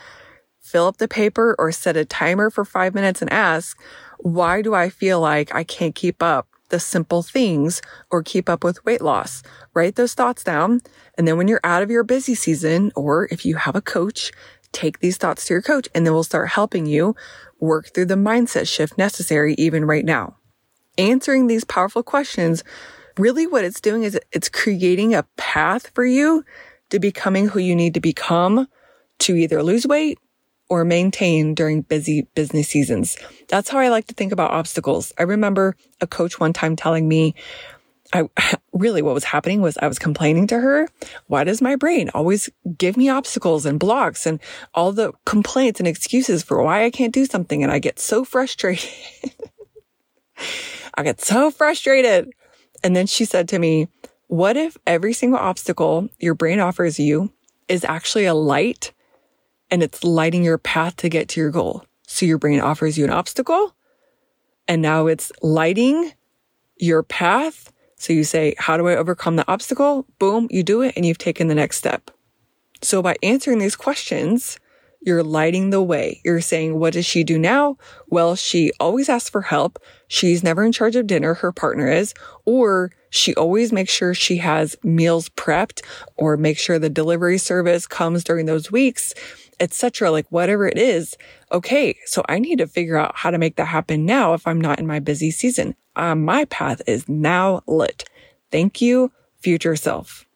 fill 0.58 0.87
up 0.87 0.96
the 0.96 1.06
paper 1.06 1.54
or 1.58 1.70
set 1.72 1.94
a 1.94 2.06
timer 2.06 2.48
for 2.48 2.64
five 2.64 2.94
minutes 2.94 3.20
and 3.20 3.30
ask, 3.30 3.78
why 4.20 4.62
do 4.62 4.72
I 4.72 4.88
feel 4.88 5.20
like 5.20 5.54
I 5.54 5.62
can't 5.62 5.94
keep 5.94 6.22
up 6.22 6.48
the 6.70 6.80
simple 6.80 7.22
things 7.22 7.82
or 8.11 8.22
keep 8.22 8.48
up 8.48 8.64
with 8.64 8.82
weight 8.87 9.02
loss? 9.02 9.42
Write 9.74 9.96
those 9.96 10.14
thoughts 10.14 10.42
down. 10.42 10.80
And 11.18 11.28
then 11.28 11.37
when 11.37 11.48
you're 11.48 11.61
out 11.64 11.82
of 11.82 11.90
your 11.90 12.02
busy 12.02 12.34
season, 12.34 12.92
or 12.96 13.28
if 13.30 13.44
you 13.44 13.56
have 13.56 13.76
a 13.76 13.82
coach, 13.82 14.32
take 14.72 15.00
these 15.00 15.18
thoughts 15.18 15.44
to 15.44 15.52
your 15.52 15.61
coach 15.61 15.87
and 15.94 16.06
then 16.06 16.14
we'll 16.14 16.24
start 16.24 16.48
helping 16.48 16.87
you 16.87 17.14
work 17.61 17.92
through 17.92 18.06
the 18.06 18.14
mindset 18.14 18.66
shift 18.66 18.96
necessary 18.96 19.54
even 19.58 19.84
right 19.84 20.06
now 20.06 20.38
answering 20.98 21.46
these 21.46 21.64
powerful 21.64 22.02
questions, 22.02 22.64
really 23.18 23.46
what 23.46 23.64
it's 23.64 23.81
doing 23.81 24.02
is 24.02 24.18
it's 24.33 24.48
creating 24.48 25.14
a 25.14 25.24
path 25.37 25.90
for 25.94 26.04
you 26.04 26.44
to 26.90 26.98
becoming 26.98 27.48
who 27.48 27.59
you 27.59 27.74
need 27.74 27.94
to 27.94 28.00
become 28.00 28.68
to 29.20 29.35
either 29.35 29.62
lose 29.62 29.87
weight 29.87 30.18
or 30.68 30.85
maintain 30.85 31.54
during 31.54 31.83
busy 31.83 32.22
business 32.35 32.68
seasons. 32.68 33.16
That's 33.48 33.70
how 33.70 33.78
I 33.78 33.88
like 33.88 34.07
to 34.09 34.14
think 34.14 34.33
about 34.33 34.50
obstacles. 34.50 35.12
I 35.18 35.22
remember 35.22 35.76
a 36.00 36.07
coach 36.07 36.38
one 36.38 36.52
time 36.52 36.76
telling 36.76 37.09
me, 37.09 37.35
I 38.12 38.28
really 38.72 39.02
what 39.02 39.14
was 39.14 39.24
happening 39.24 39.61
was 39.61 39.78
I 39.78 39.88
was 39.88 39.98
complaining 39.98 40.46
to 40.48 40.61
her. 40.61 40.88
Why 41.26 41.44
does 41.44 41.62
my 41.62 41.76
brain 41.76 42.11
always 42.14 42.48
give 42.76 42.96
me 42.96 43.09
obstacles 43.09 43.66
and 43.66 43.78
blocks 43.78 44.26
and 44.26 44.40
all 44.74 44.92
the 44.92 45.12
complaints 45.24 45.81
and 45.81 45.88
excuses 45.88 46.42
for 46.42 46.62
why 46.62 46.85
I 46.85 46.90
can't 46.90 47.14
do 47.14 47.26
something? 47.26 47.62
And 47.62 47.72
I 47.72 47.78
get 47.78 47.98
so 47.98 48.24
frustrated. 48.24 48.88
I 50.94 51.02
get 51.02 51.20
so 51.20 51.50
frustrated. 51.50 52.31
And 52.82 52.94
then 52.94 53.06
she 53.06 53.24
said 53.24 53.48
to 53.48 53.58
me, 53.58 53.88
what 54.26 54.56
if 54.56 54.76
every 54.86 55.12
single 55.12 55.38
obstacle 55.38 56.08
your 56.18 56.34
brain 56.34 56.60
offers 56.60 56.98
you 56.98 57.32
is 57.66 57.84
actually 57.84 58.26
a 58.26 58.34
light 58.34 58.92
and 59.70 59.82
it's 59.82 60.04
lighting 60.04 60.44
your 60.44 60.58
path 60.58 60.96
to 60.96 61.08
get 61.08 61.28
to 61.30 61.40
your 61.40 61.50
goal? 61.50 61.84
So 62.06 62.26
your 62.26 62.38
brain 62.38 62.60
offers 62.60 62.96
you 62.96 63.04
an 63.04 63.10
obstacle 63.10 63.74
and 64.66 64.82
now 64.82 65.06
it's 65.06 65.32
lighting 65.42 66.12
your 66.76 67.02
path. 67.02 67.72
So 67.96 68.12
you 68.12 68.24
say, 68.24 68.54
how 68.58 68.76
do 68.76 68.86
I 68.86 68.96
overcome 68.96 69.36
the 69.36 69.50
obstacle? 69.50 70.06
Boom, 70.18 70.46
you 70.50 70.62
do 70.62 70.82
it 70.82 70.94
and 70.96 71.04
you've 71.04 71.18
taken 71.18 71.48
the 71.48 71.54
next 71.54 71.78
step. 71.78 72.10
So 72.80 73.02
by 73.02 73.16
answering 73.22 73.58
these 73.58 73.76
questions, 73.76 74.58
you're 75.00 75.22
lighting 75.22 75.70
the 75.70 75.82
way. 75.82 76.20
You're 76.24 76.40
saying, 76.40 76.78
what 76.78 76.92
does 76.92 77.06
she 77.06 77.24
do 77.24 77.38
now? 77.38 77.76
Well, 78.08 78.34
she 78.34 78.72
always 78.80 79.08
asks 79.08 79.30
for 79.30 79.42
help. 79.42 79.78
She's 80.08 80.42
never 80.42 80.64
in 80.64 80.72
charge 80.72 80.96
of 80.96 81.06
dinner. 81.06 81.34
Her 81.34 81.52
partner 81.52 81.90
is, 81.90 82.14
or 82.44 82.90
she 83.11 83.34
always 83.34 83.72
makes 83.72 83.92
sure 83.92 84.12
she 84.12 84.38
has 84.38 84.76
meals 84.82 85.28
prepped 85.30 85.82
or 86.16 86.37
make 86.37 86.58
sure 86.58 86.78
the 86.78 86.90
delivery 86.90 87.38
service 87.38 87.87
comes 87.87 88.24
during 88.24 88.46
those 88.46 88.72
weeks, 88.72 89.14
etc. 89.61 90.11
Like 90.11 90.26
whatever 90.30 90.66
it 90.66 90.78
is. 90.78 91.16
Okay. 91.52 91.96
So 92.04 92.24
I 92.28 92.38
need 92.38 92.58
to 92.58 92.66
figure 92.66 92.96
out 92.96 93.16
how 93.16 93.30
to 93.30 93.38
make 93.38 93.56
that 93.56 93.66
happen 93.66 94.04
now 94.04 94.34
if 94.34 94.46
I'm 94.46 94.61
not 94.61 94.78
in 94.78 94.87
my 94.87 94.98
busy 94.98 95.30
season. 95.30 95.74
Um, 95.96 96.24
my 96.24 96.44
path 96.46 96.82
is 96.87 97.08
now 97.08 97.62
lit. 97.66 98.04
Thank 98.50 98.80
you, 98.80 99.12
future 99.40 99.76
self. 99.76 100.27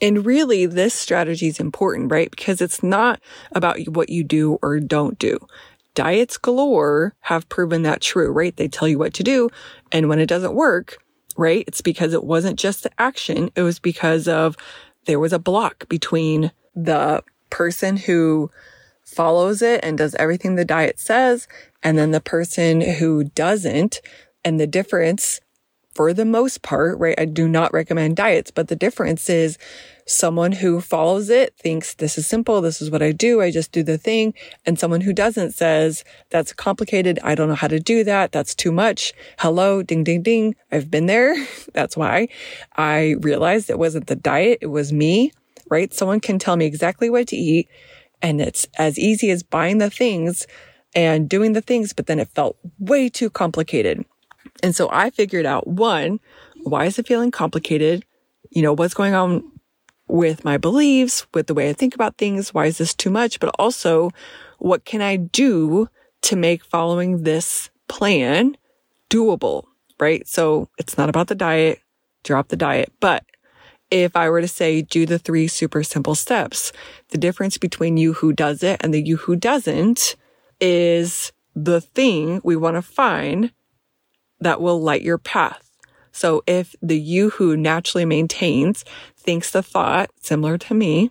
And 0.00 0.24
really, 0.24 0.66
this 0.66 0.94
strategy 0.94 1.48
is 1.48 1.60
important, 1.60 2.10
right? 2.10 2.30
Because 2.30 2.60
it's 2.60 2.82
not 2.82 3.20
about 3.52 3.78
what 3.88 4.10
you 4.10 4.22
do 4.22 4.58
or 4.62 4.78
don't 4.78 5.18
do. 5.18 5.38
Diets 5.94 6.38
galore 6.38 7.14
have 7.22 7.48
proven 7.48 7.82
that 7.82 8.00
true, 8.00 8.30
right? 8.30 8.56
They 8.56 8.68
tell 8.68 8.86
you 8.86 8.98
what 8.98 9.14
to 9.14 9.24
do. 9.24 9.50
And 9.90 10.08
when 10.08 10.20
it 10.20 10.28
doesn't 10.28 10.54
work, 10.54 10.98
right? 11.36 11.64
It's 11.66 11.80
because 11.80 12.12
it 12.12 12.22
wasn't 12.24 12.58
just 12.58 12.84
the 12.84 12.90
action. 12.98 13.50
It 13.56 13.62
was 13.62 13.78
because 13.78 14.28
of 14.28 14.56
there 15.06 15.18
was 15.18 15.32
a 15.32 15.38
block 15.38 15.88
between 15.88 16.52
the 16.74 17.24
person 17.50 17.96
who 17.96 18.50
follows 19.02 19.62
it 19.62 19.80
and 19.82 19.96
does 19.96 20.14
everything 20.16 20.54
the 20.54 20.64
diet 20.64 21.00
says 21.00 21.48
and 21.82 21.98
then 21.98 22.10
the 22.10 22.20
person 22.20 22.80
who 22.80 23.24
doesn't. 23.24 24.00
And 24.44 24.60
the 24.60 24.66
difference 24.66 25.40
for 25.98 26.14
the 26.14 26.24
most 26.24 26.62
part, 26.62 26.96
right? 27.00 27.18
I 27.18 27.24
do 27.24 27.48
not 27.48 27.72
recommend 27.72 28.14
diets, 28.14 28.52
but 28.52 28.68
the 28.68 28.76
difference 28.76 29.28
is 29.28 29.58
someone 30.06 30.52
who 30.52 30.80
follows 30.80 31.28
it 31.28 31.56
thinks 31.58 31.94
this 31.94 32.16
is 32.16 32.24
simple. 32.24 32.60
This 32.60 32.80
is 32.80 32.88
what 32.88 33.02
I 33.02 33.10
do. 33.10 33.40
I 33.40 33.50
just 33.50 33.72
do 33.72 33.82
the 33.82 33.98
thing. 33.98 34.32
And 34.64 34.78
someone 34.78 35.00
who 35.00 35.12
doesn't 35.12 35.54
says 35.54 36.04
that's 36.30 36.52
complicated. 36.52 37.18
I 37.24 37.34
don't 37.34 37.48
know 37.48 37.56
how 37.56 37.66
to 37.66 37.80
do 37.80 38.04
that. 38.04 38.30
That's 38.30 38.54
too 38.54 38.70
much. 38.70 39.12
Hello, 39.40 39.82
ding, 39.82 40.04
ding, 40.04 40.22
ding. 40.22 40.54
I've 40.70 40.88
been 40.88 41.06
there. 41.06 41.34
that's 41.74 41.96
why 41.96 42.28
I 42.76 43.16
realized 43.18 43.68
it 43.68 43.76
wasn't 43.76 44.06
the 44.06 44.14
diet. 44.14 44.58
It 44.62 44.68
was 44.68 44.92
me, 44.92 45.32
right? 45.68 45.92
Someone 45.92 46.20
can 46.20 46.38
tell 46.38 46.54
me 46.54 46.64
exactly 46.64 47.10
what 47.10 47.26
to 47.26 47.36
eat. 47.36 47.68
And 48.22 48.40
it's 48.40 48.68
as 48.78 49.00
easy 49.00 49.32
as 49.32 49.42
buying 49.42 49.78
the 49.78 49.90
things 49.90 50.46
and 50.94 51.28
doing 51.28 51.54
the 51.54 51.60
things, 51.60 51.92
but 51.92 52.06
then 52.06 52.20
it 52.20 52.28
felt 52.28 52.56
way 52.78 53.08
too 53.08 53.30
complicated. 53.30 54.04
And 54.62 54.74
so 54.74 54.88
I 54.90 55.10
figured 55.10 55.46
out 55.46 55.66
one, 55.66 56.20
why 56.62 56.86
is 56.86 56.98
it 56.98 57.06
feeling 57.06 57.30
complicated? 57.30 58.04
You 58.50 58.62
know, 58.62 58.72
what's 58.72 58.94
going 58.94 59.14
on 59.14 59.44
with 60.08 60.44
my 60.44 60.56
beliefs, 60.56 61.26
with 61.34 61.46
the 61.46 61.54
way 61.54 61.68
I 61.68 61.72
think 61.72 61.94
about 61.94 62.16
things. 62.16 62.52
Why 62.52 62.66
is 62.66 62.78
this 62.78 62.94
too 62.94 63.10
much? 63.10 63.40
But 63.40 63.54
also, 63.58 64.10
what 64.58 64.84
can 64.84 65.02
I 65.02 65.16
do 65.16 65.88
to 66.22 66.36
make 66.36 66.64
following 66.64 67.22
this 67.22 67.70
plan 67.88 68.56
doable? 69.10 69.64
Right. 70.00 70.26
So 70.26 70.68
it's 70.78 70.96
not 70.96 71.08
about 71.08 71.28
the 71.28 71.34
diet, 71.34 71.80
drop 72.24 72.48
the 72.48 72.56
diet. 72.56 72.92
But 73.00 73.24
if 73.90 74.16
I 74.16 74.28
were 74.28 74.40
to 74.40 74.48
say, 74.48 74.82
do 74.82 75.06
the 75.06 75.18
three 75.18 75.48
super 75.48 75.82
simple 75.82 76.14
steps, 76.14 76.72
the 77.08 77.18
difference 77.18 77.58
between 77.58 77.96
you 77.96 78.14
who 78.14 78.32
does 78.32 78.62
it 78.62 78.80
and 78.80 78.92
the 78.92 79.02
you 79.02 79.16
who 79.16 79.36
doesn't 79.36 80.16
is 80.60 81.32
the 81.54 81.80
thing 81.80 82.40
we 82.44 82.56
want 82.56 82.76
to 82.76 82.82
find 82.82 83.52
that 84.40 84.60
will 84.60 84.80
light 84.80 85.02
your 85.02 85.18
path. 85.18 85.64
So 86.12 86.42
if 86.46 86.74
the 86.82 86.98
you 86.98 87.30
who 87.30 87.56
naturally 87.56 88.04
maintains 88.04 88.84
thinks 89.16 89.50
the 89.50 89.62
thought, 89.62 90.10
similar 90.20 90.58
to 90.58 90.74
me, 90.74 91.10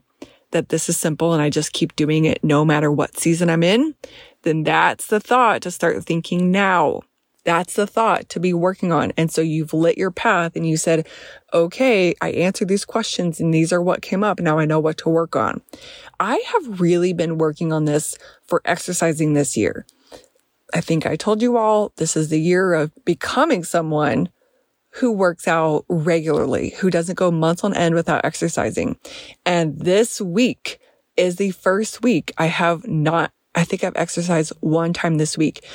that 0.52 0.70
this 0.70 0.90
is 0.90 0.98
simple 0.98 1.34
and 1.34 1.42
I 1.42 1.50
just 1.50 1.74
keep 1.74 1.96
doing 1.96 2.26
it 2.26 2.44
no 2.44 2.66
matter 2.66 2.92
what 2.92 3.18
season 3.18 3.50
I'm 3.50 3.64
in, 3.64 3.96
then 4.44 4.64
that's 4.64 5.08
the 5.08 5.20
thought 5.20 5.62
to 5.64 5.72
start 5.72 6.04
thinking 6.04 6.52
now. 6.52 7.02
That's 7.44 7.76
the 7.76 7.88
thought 7.88 8.28
to 8.30 8.42
be 8.42 8.52
working 8.52 8.92
on. 8.92 9.14
And 9.16 9.32
so 9.32 9.40
you've 9.40 9.74
lit 9.74 9.98
your 9.98 10.12
path 10.12 10.58
and 10.58 10.68
you 10.68 10.76
said, 10.76 11.08
okay, 11.54 12.14
I 12.20 12.32
answered 12.32 12.68
these 12.68 12.84
questions 12.84 13.40
and 13.40 13.54
these 13.54 13.72
are 13.72 13.82
what 13.82 14.02
came 14.02 14.22
up. 14.22 14.42
Now 14.42 14.60
I 14.60 14.66
know 14.66 14.82
what 14.82 14.98
to 15.00 15.10
work 15.10 15.38
on. 15.38 15.62
I 16.20 16.44
have 16.54 16.82
really 16.82 17.14
been 17.14 17.38
working 17.38 17.72
on 17.72 17.86
this 17.86 18.18
for 18.46 18.62
exercising 18.66 19.34
this 19.34 19.56
year. 19.56 19.86
I 20.74 20.82
think 20.82 21.06
I 21.06 21.16
told 21.16 21.42
you 21.42 21.58
all 21.58 21.94
this 21.98 22.18
is 22.18 22.30
the 22.30 22.40
year 22.40 22.74
of 22.74 22.92
becoming 23.06 23.64
someone 23.64 24.30
who 24.92 25.12
works 25.12 25.48
out 25.48 25.86
regularly, 25.88 26.72
who 26.80 26.90
doesn't 26.90 27.18
go 27.18 27.30
months 27.32 27.64
on 27.64 27.74
end 27.74 27.96
without 27.96 28.26
exercising. 28.26 28.98
And 29.46 29.80
this 29.80 30.20
week 30.20 30.80
is 31.16 31.36
the 31.36 31.52
first 31.52 32.02
week 32.02 32.34
I 32.38 32.48
have 32.48 32.88
not, 32.88 33.32
I 33.56 33.64
think 33.64 33.84
I've 33.84 33.96
exercised 33.96 34.54
one 34.60 34.94
time 34.94 35.18
this 35.18 35.38
week, 35.38 35.66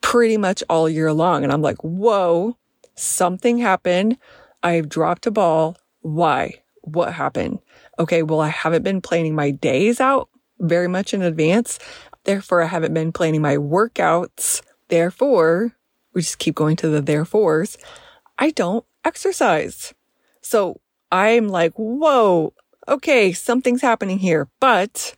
pretty 0.00 0.36
much 0.36 0.62
all 0.68 0.88
year 0.88 1.12
long. 1.12 1.44
And 1.44 1.52
I'm 1.52 1.62
like, 1.62 1.82
whoa, 1.82 2.56
something 2.94 3.58
happened. 3.58 4.18
I've 4.62 4.88
dropped 4.88 5.26
a 5.26 5.30
ball. 5.30 5.76
Why? 6.00 6.60
What 6.82 7.12
happened? 7.12 7.60
Okay. 7.98 8.22
Well, 8.22 8.40
I 8.40 8.48
haven't 8.48 8.82
been 8.82 9.00
planning 9.00 9.34
my 9.34 9.52
days 9.52 10.00
out 10.00 10.28
very 10.58 10.88
much 10.88 11.14
in 11.14 11.22
advance. 11.22 11.78
Therefore, 12.24 12.62
I 12.62 12.66
haven't 12.66 12.94
been 12.94 13.12
planning 13.12 13.42
my 13.42 13.56
workouts. 13.56 14.62
Therefore, 14.88 15.72
we 16.14 16.22
just 16.22 16.38
keep 16.38 16.54
going 16.54 16.76
to 16.76 16.88
the 16.88 17.02
therefores. 17.02 17.76
I 18.38 18.50
don't 18.50 18.84
exercise. 19.04 19.94
So 20.40 20.80
I'm 21.10 21.48
like, 21.48 21.72
whoa, 21.74 22.52
okay, 22.88 23.32
something's 23.32 23.82
happening 23.82 24.18
here. 24.18 24.48
But 24.60 25.16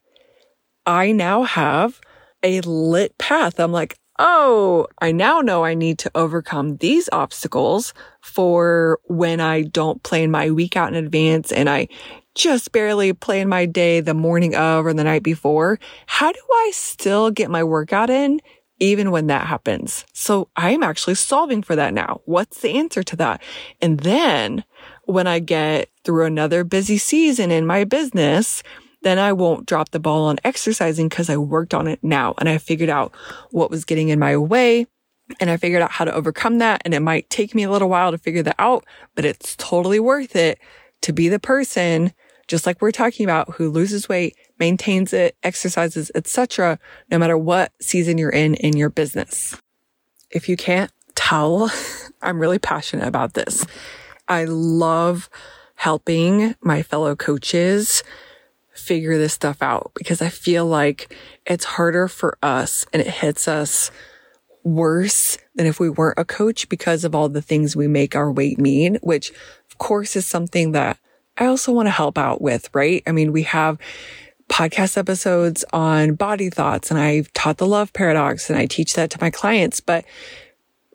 I 0.86 1.12
now 1.12 1.42
have 1.42 2.00
a 2.42 2.60
lit 2.62 3.16
path. 3.18 3.58
I'm 3.58 3.72
like, 3.72 3.96
oh, 4.18 4.86
I 5.00 5.12
now 5.12 5.40
know 5.40 5.64
I 5.64 5.74
need 5.74 5.98
to 6.00 6.10
overcome 6.14 6.76
these 6.76 7.08
obstacles 7.12 7.94
for 8.20 9.00
when 9.04 9.40
I 9.40 9.62
don't 9.62 10.02
plan 10.02 10.30
my 10.30 10.50
week 10.50 10.76
out 10.76 10.94
in 10.94 11.04
advance 11.04 11.52
and 11.52 11.68
I 11.68 11.88
just 12.34 12.72
barely 12.72 13.12
plan 13.12 13.48
my 13.48 13.66
day 13.66 14.00
the 14.00 14.14
morning 14.14 14.54
of 14.54 14.86
or 14.86 14.92
the 14.92 15.04
night 15.04 15.22
before. 15.22 15.78
How 16.06 16.32
do 16.32 16.40
I 16.52 16.70
still 16.74 17.30
get 17.30 17.50
my 17.50 17.62
workout 17.62 18.10
in 18.10 18.40
even 18.80 19.10
when 19.10 19.28
that 19.28 19.46
happens. 19.46 20.04
So 20.12 20.48
I'm 20.56 20.82
actually 20.82 21.14
solving 21.14 21.62
for 21.62 21.76
that 21.76 21.94
now. 21.94 22.20
What's 22.24 22.60
the 22.60 22.70
answer 22.70 23.02
to 23.04 23.16
that? 23.16 23.42
And 23.80 24.00
then 24.00 24.64
when 25.04 25.26
I 25.26 25.38
get 25.38 25.90
through 26.04 26.26
another 26.26 26.64
busy 26.64 26.98
season 26.98 27.50
in 27.50 27.66
my 27.66 27.84
business, 27.84 28.62
then 29.04 29.18
I 29.18 29.32
won't 29.32 29.66
drop 29.66 29.90
the 29.90 30.00
ball 30.00 30.24
on 30.24 30.38
exercising 30.44 31.08
because 31.08 31.30
I 31.30 31.36
worked 31.36 31.74
on 31.74 31.86
it 31.86 32.02
now 32.02 32.34
and 32.38 32.48
I 32.48 32.58
figured 32.58 32.88
out 32.88 33.14
what 33.50 33.70
was 33.70 33.84
getting 33.84 34.08
in 34.08 34.18
my 34.18 34.36
way 34.36 34.86
and 35.40 35.50
I 35.50 35.56
figured 35.56 35.82
out 35.82 35.92
how 35.92 36.04
to 36.04 36.14
overcome 36.14 36.58
that. 36.58 36.82
And 36.84 36.94
it 36.94 37.00
might 37.00 37.28
take 37.30 37.54
me 37.54 37.62
a 37.62 37.70
little 37.70 37.88
while 37.88 38.10
to 38.10 38.18
figure 38.18 38.42
that 38.42 38.56
out, 38.58 38.84
but 39.14 39.24
it's 39.24 39.56
totally 39.56 40.00
worth 40.00 40.34
it 40.34 40.58
to 41.02 41.12
be 41.12 41.28
the 41.28 41.38
person, 41.38 42.12
just 42.48 42.66
like 42.66 42.80
we're 42.80 42.92
talking 42.92 43.24
about, 43.24 43.54
who 43.54 43.70
loses 43.70 44.08
weight 44.08 44.36
maintains 44.58 45.12
it, 45.12 45.36
exercises, 45.42 46.10
etc., 46.14 46.78
no 47.10 47.18
matter 47.18 47.36
what 47.36 47.72
season 47.80 48.18
you're 48.18 48.30
in 48.30 48.54
in 48.54 48.76
your 48.76 48.90
business. 48.90 49.60
If 50.30 50.48
you 50.48 50.56
can't 50.56 50.90
tell, 51.14 51.70
I'm 52.22 52.38
really 52.38 52.58
passionate 52.58 53.06
about 53.06 53.34
this. 53.34 53.66
I 54.28 54.44
love 54.44 55.28
helping 55.74 56.54
my 56.62 56.82
fellow 56.82 57.14
coaches 57.16 58.02
figure 58.74 59.18
this 59.18 59.32
stuff 59.32 59.62
out 59.62 59.92
because 59.94 60.20
I 60.20 60.28
feel 60.28 60.66
like 60.66 61.14
it's 61.46 61.64
harder 61.64 62.08
for 62.08 62.36
us 62.42 62.86
and 62.92 63.00
it 63.00 63.08
hits 63.08 63.46
us 63.48 63.90
worse 64.64 65.38
than 65.54 65.66
if 65.66 65.78
we 65.78 65.88
weren't 65.88 66.18
a 66.18 66.24
coach 66.24 66.68
because 66.68 67.04
of 67.04 67.14
all 67.14 67.28
the 67.28 67.42
things 67.42 67.76
we 67.76 67.86
make 67.86 68.16
our 68.16 68.32
weight 68.32 68.58
mean, 68.58 68.98
which 69.02 69.30
of 69.30 69.78
course 69.78 70.16
is 70.16 70.26
something 70.26 70.72
that 70.72 70.98
I 71.36 71.46
also 71.46 71.72
want 71.72 71.86
to 71.86 71.92
help 71.92 72.16
out 72.18 72.40
with, 72.40 72.68
right? 72.74 73.02
I 73.06 73.12
mean, 73.12 73.32
we 73.32 73.42
have 73.44 73.78
podcast 74.48 74.96
episodes 74.96 75.64
on 75.72 76.14
body 76.14 76.50
thoughts 76.50 76.90
and 76.90 76.98
I've 76.98 77.32
taught 77.32 77.58
the 77.58 77.66
love 77.66 77.92
paradox 77.92 78.50
and 78.50 78.58
I 78.58 78.66
teach 78.66 78.94
that 78.94 79.10
to 79.10 79.18
my 79.20 79.30
clients. 79.30 79.80
But 79.80 80.04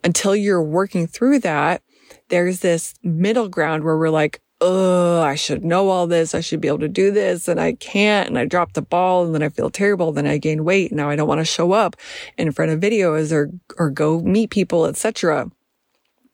until 0.04 0.36
you're 0.36 0.64
working 0.64 1.08
through 1.08 1.40
that, 1.40 1.82
there's 2.30 2.60
this 2.60 2.96
middle 3.04 3.50
ground 3.50 3.84
where 3.84 3.98
we're 3.98 4.10
like, 4.10 4.42
oh, 4.62 5.22
I 5.22 5.36
should 5.36 5.64
know 5.64 5.90
all 5.90 6.08
this. 6.08 6.36
I 6.36 6.42
should 6.42 6.62
be 6.62 6.68
able 6.68 6.80
to 6.80 6.90
do 6.90 7.12
this 7.12 7.48
and 7.48 7.60
I 7.60 7.74
can't. 7.74 8.28
And 8.28 8.38
I 8.38 8.46
drop 8.46 8.74
the 8.74 8.82
ball 8.82 9.26
and 9.26 9.34
then 9.34 9.44
I 9.44 9.50
feel 9.50 9.70
terrible. 9.70 10.12
Then 10.12 10.28
I 10.28 10.38
gain 10.38 10.66
weight. 10.66 10.92
Now 10.92 11.10
I 11.10 11.16
don't 11.16 11.28
want 11.28 11.40
to 11.40 11.46
show 11.46 11.72
up 11.72 11.96
in 12.38 12.52
front 12.52 12.72
of 12.72 12.80
videos 12.80 13.32
or, 13.32 13.52
or 13.78 13.90
go 13.90 14.20
meet 14.20 14.50
people, 14.50 14.86
etc. 14.86 15.50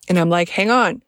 And 0.10 0.18
I'm 0.18 0.30
like, 0.30 0.50
hang 0.50 0.72
on. 0.72 1.04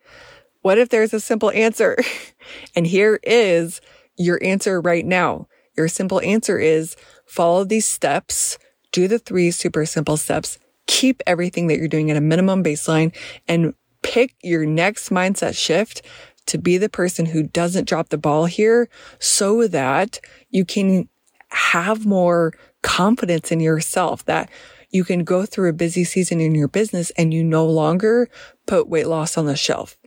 What 0.61 0.77
if 0.77 0.89
there's 0.89 1.13
a 1.13 1.19
simple 1.19 1.51
answer? 1.51 1.97
and 2.75 2.85
here 2.85 3.19
is 3.23 3.81
your 4.17 4.39
answer 4.43 4.79
right 4.81 5.05
now. 5.05 5.47
Your 5.75 5.87
simple 5.87 6.19
answer 6.21 6.57
is 6.59 6.95
follow 7.25 7.63
these 7.63 7.85
steps, 7.85 8.57
do 8.91 9.07
the 9.07 9.19
three 9.19 9.51
super 9.51 9.85
simple 9.85 10.17
steps, 10.17 10.57
keep 10.87 11.21
everything 11.27 11.67
that 11.67 11.77
you're 11.77 11.87
doing 11.87 12.09
at 12.09 12.17
a 12.17 12.21
minimum 12.21 12.63
baseline 12.63 13.15
and 13.47 13.73
pick 14.01 14.35
your 14.41 14.65
next 14.65 15.09
mindset 15.09 15.55
shift 15.55 16.01
to 16.47 16.57
be 16.57 16.77
the 16.77 16.89
person 16.89 17.27
who 17.27 17.43
doesn't 17.43 17.87
drop 17.87 18.09
the 18.09 18.17
ball 18.17 18.45
here 18.45 18.89
so 19.19 19.67
that 19.67 20.19
you 20.49 20.65
can 20.65 21.07
have 21.49 22.05
more 22.05 22.53
confidence 22.81 23.51
in 23.51 23.59
yourself 23.59 24.25
that 24.25 24.49
you 24.89 25.03
can 25.03 25.23
go 25.23 25.45
through 25.45 25.69
a 25.69 25.73
busy 25.73 26.03
season 26.03 26.39
in 26.39 26.55
your 26.55 26.67
business 26.67 27.11
and 27.11 27.33
you 27.33 27.43
no 27.43 27.65
longer 27.65 28.29
put 28.65 28.87
weight 28.87 29.07
loss 29.07 29.37
on 29.37 29.45
the 29.45 29.55
shelf. 29.55 29.97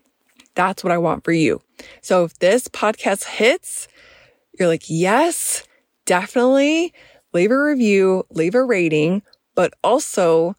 That's 0.55 0.83
what 0.83 0.93
I 0.93 0.99
want 0.99 1.25
for 1.25 1.33
you. 1.33 1.61
So 2.01 2.25
if 2.25 2.39
this 2.39 2.69
podcast 2.69 3.25
hits, 3.25 3.89
you're 4.59 4.69
like, 4.69 4.85
yes, 4.89 5.65
definitely 6.07 6.93
leave 7.33 7.51
a 7.51 7.59
review, 7.59 8.25
leave 8.31 8.55
a 8.55 8.65
rating, 8.65 9.23
but 9.55 9.73
also 9.85 10.57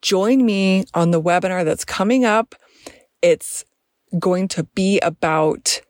join 0.00 0.44
me 0.44 0.84
on 0.94 1.10
the 1.10 1.20
webinar 1.20 1.64
that's 1.64 1.84
coming 1.84 2.24
up. 2.24 2.54
It's 3.22 3.64
going 4.18 4.48
to 4.48 4.64
be 4.74 4.98
about 5.00 5.80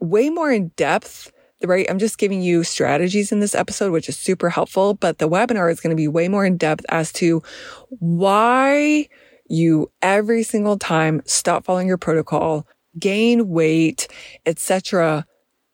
way 0.00 0.30
more 0.30 0.50
in 0.50 0.68
depth, 0.76 1.32
right? 1.64 1.86
I'm 1.90 1.98
just 1.98 2.18
giving 2.18 2.42
you 2.42 2.64
strategies 2.64 3.32
in 3.32 3.40
this 3.40 3.54
episode, 3.54 3.92
which 3.92 4.08
is 4.08 4.16
super 4.16 4.48
helpful, 4.48 4.94
but 4.94 5.18
the 5.18 5.28
webinar 5.28 5.70
is 5.70 5.80
going 5.80 5.90
to 5.90 6.00
be 6.00 6.08
way 6.08 6.28
more 6.28 6.44
in 6.44 6.56
depth 6.56 6.84
as 6.88 7.12
to 7.14 7.42
why 7.88 9.08
you 9.48 9.90
every 10.00 10.42
single 10.42 10.78
time 10.78 11.22
stop 11.24 11.64
following 11.64 11.88
your 11.88 11.98
protocol, 11.98 12.66
gain 12.98 13.48
weight, 13.48 14.08
etc 14.46 15.26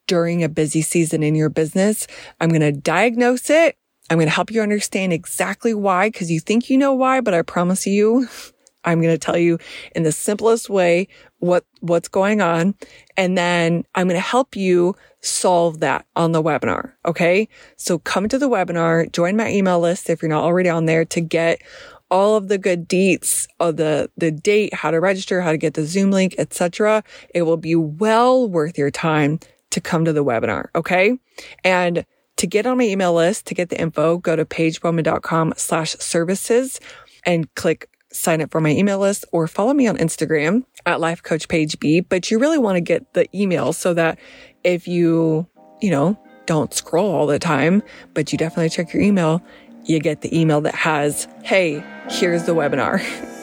during 0.07 0.43
a 0.43 0.49
busy 0.49 0.81
season 0.81 1.21
in 1.21 1.35
your 1.35 1.49
business. 1.49 2.07
I'm 2.39 2.49
going 2.49 2.61
to 2.61 2.71
diagnose 2.71 3.49
it. 3.49 3.77
I'm 4.09 4.17
going 4.17 4.27
to 4.27 4.33
help 4.33 4.51
you 4.51 4.61
understand 4.61 5.11
exactly 5.11 5.73
why, 5.73 6.07
because 6.07 6.31
you 6.31 6.39
think 6.39 6.69
you 6.69 6.77
know 6.77 6.93
why, 6.93 7.21
but 7.21 7.33
I 7.33 7.41
promise 7.41 7.85
you, 7.85 8.27
I'm 8.83 9.01
going 9.01 9.13
to 9.13 9.17
tell 9.17 9.37
you 9.37 9.59
in 9.95 10.03
the 10.03 10.13
simplest 10.13 10.69
way 10.69 11.09
what, 11.39 11.65
what's 11.81 12.07
going 12.07 12.41
on. 12.41 12.75
And 13.15 13.37
then 13.37 13.85
I'm 13.95 14.07
going 14.07 14.17
to 14.17 14.21
help 14.21 14.55
you 14.55 14.95
solve 15.21 15.79
that 15.79 16.05
on 16.15 16.31
the 16.31 16.41
webinar. 16.41 16.93
Okay. 17.05 17.47
So 17.75 17.99
come 17.99 18.27
to 18.29 18.37
the 18.37 18.49
webinar, 18.49 19.11
join 19.11 19.35
my 19.35 19.51
email 19.51 19.79
list 19.79 20.09
if 20.09 20.21
you're 20.21 20.29
not 20.29 20.43
already 20.43 20.69
on 20.69 20.85
there 20.85 21.05
to 21.05 21.21
get 21.21 21.61
all 22.09 22.35
of 22.35 22.47
the 22.47 22.57
good 22.57 22.87
deets 22.87 23.47
of 23.59 23.75
the, 23.77 24.09
the 24.17 24.31
date, 24.31 24.73
how 24.73 24.91
to 24.91 24.99
register, 24.99 25.41
how 25.41 25.51
to 25.51 25.57
get 25.57 25.73
the 25.73 25.85
Zoom 25.85 26.11
link, 26.11 26.35
etc. 26.37 27.03
It 27.33 27.43
will 27.43 27.57
be 27.57 27.75
well 27.75 28.49
worth 28.49 28.77
your 28.77 28.91
time 28.91 29.39
to 29.71 29.81
come 29.81 30.05
to 30.05 30.13
the 30.13 30.23
webinar. 30.23 30.67
Okay. 30.73 31.17
And 31.63 32.05
to 32.37 32.47
get 32.47 32.65
on 32.65 32.77
my 32.77 32.85
email 32.85 33.13
list, 33.13 33.45
to 33.47 33.55
get 33.55 33.69
the 33.69 33.79
info, 33.79 34.17
go 34.17 34.35
to 34.35 34.45
paigebowman.com 34.45 35.53
slash 35.57 35.95
services 35.95 36.79
and 37.25 37.53
click 37.55 37.89
sign 38.19 38.41
up 38.41 38.51
for 38.51 38.61
my 38.61 38.71
email 38.71 38.99
list 38.99 39.25
or 39.31 39.47
follow 39.47 39.73
me 39.73 39.87
on 39.87 39.97
Instagram 39.97 40.63
at 40.85 40.99
Life 40.99 41.23
Coach 41.23 41.47
Paige 41.47 41.79
B. 41.79 42.01
But 42.01 42.29
you 42.31 42.39
really 42.39 42.57
want 42.57 42.75
to 42.75 42.81
get 42.81 43.13
the 43.13 43.27
email 43.35 43.73
so 43.73 43.93
that 43.93 44.19
if 44.63 44.87
you, 44.87 45.47
you 45.81 45.91
know, 45.91 46.19
don't 46.45 46.73
scroll 46.73 47.13
all 47.13 47.27
the 47.27 47.39
time, 47.39 47.83
but 48.13 48.31
you 48.31 48.37
definitely 48.37 48.69
check 48.69 48.93
your 48.93 49.03
email, 49.03 49.41
you 49.83 49.99
get 49.99 50.21
the 50.21 50.37
email 50.37 50.61
that 50.61 50.75
has, 50.75 51.27
Hey, 51.43 51.83
here's 52.09 52.43
the 52.43 52.53
webinar. 52.55 53.03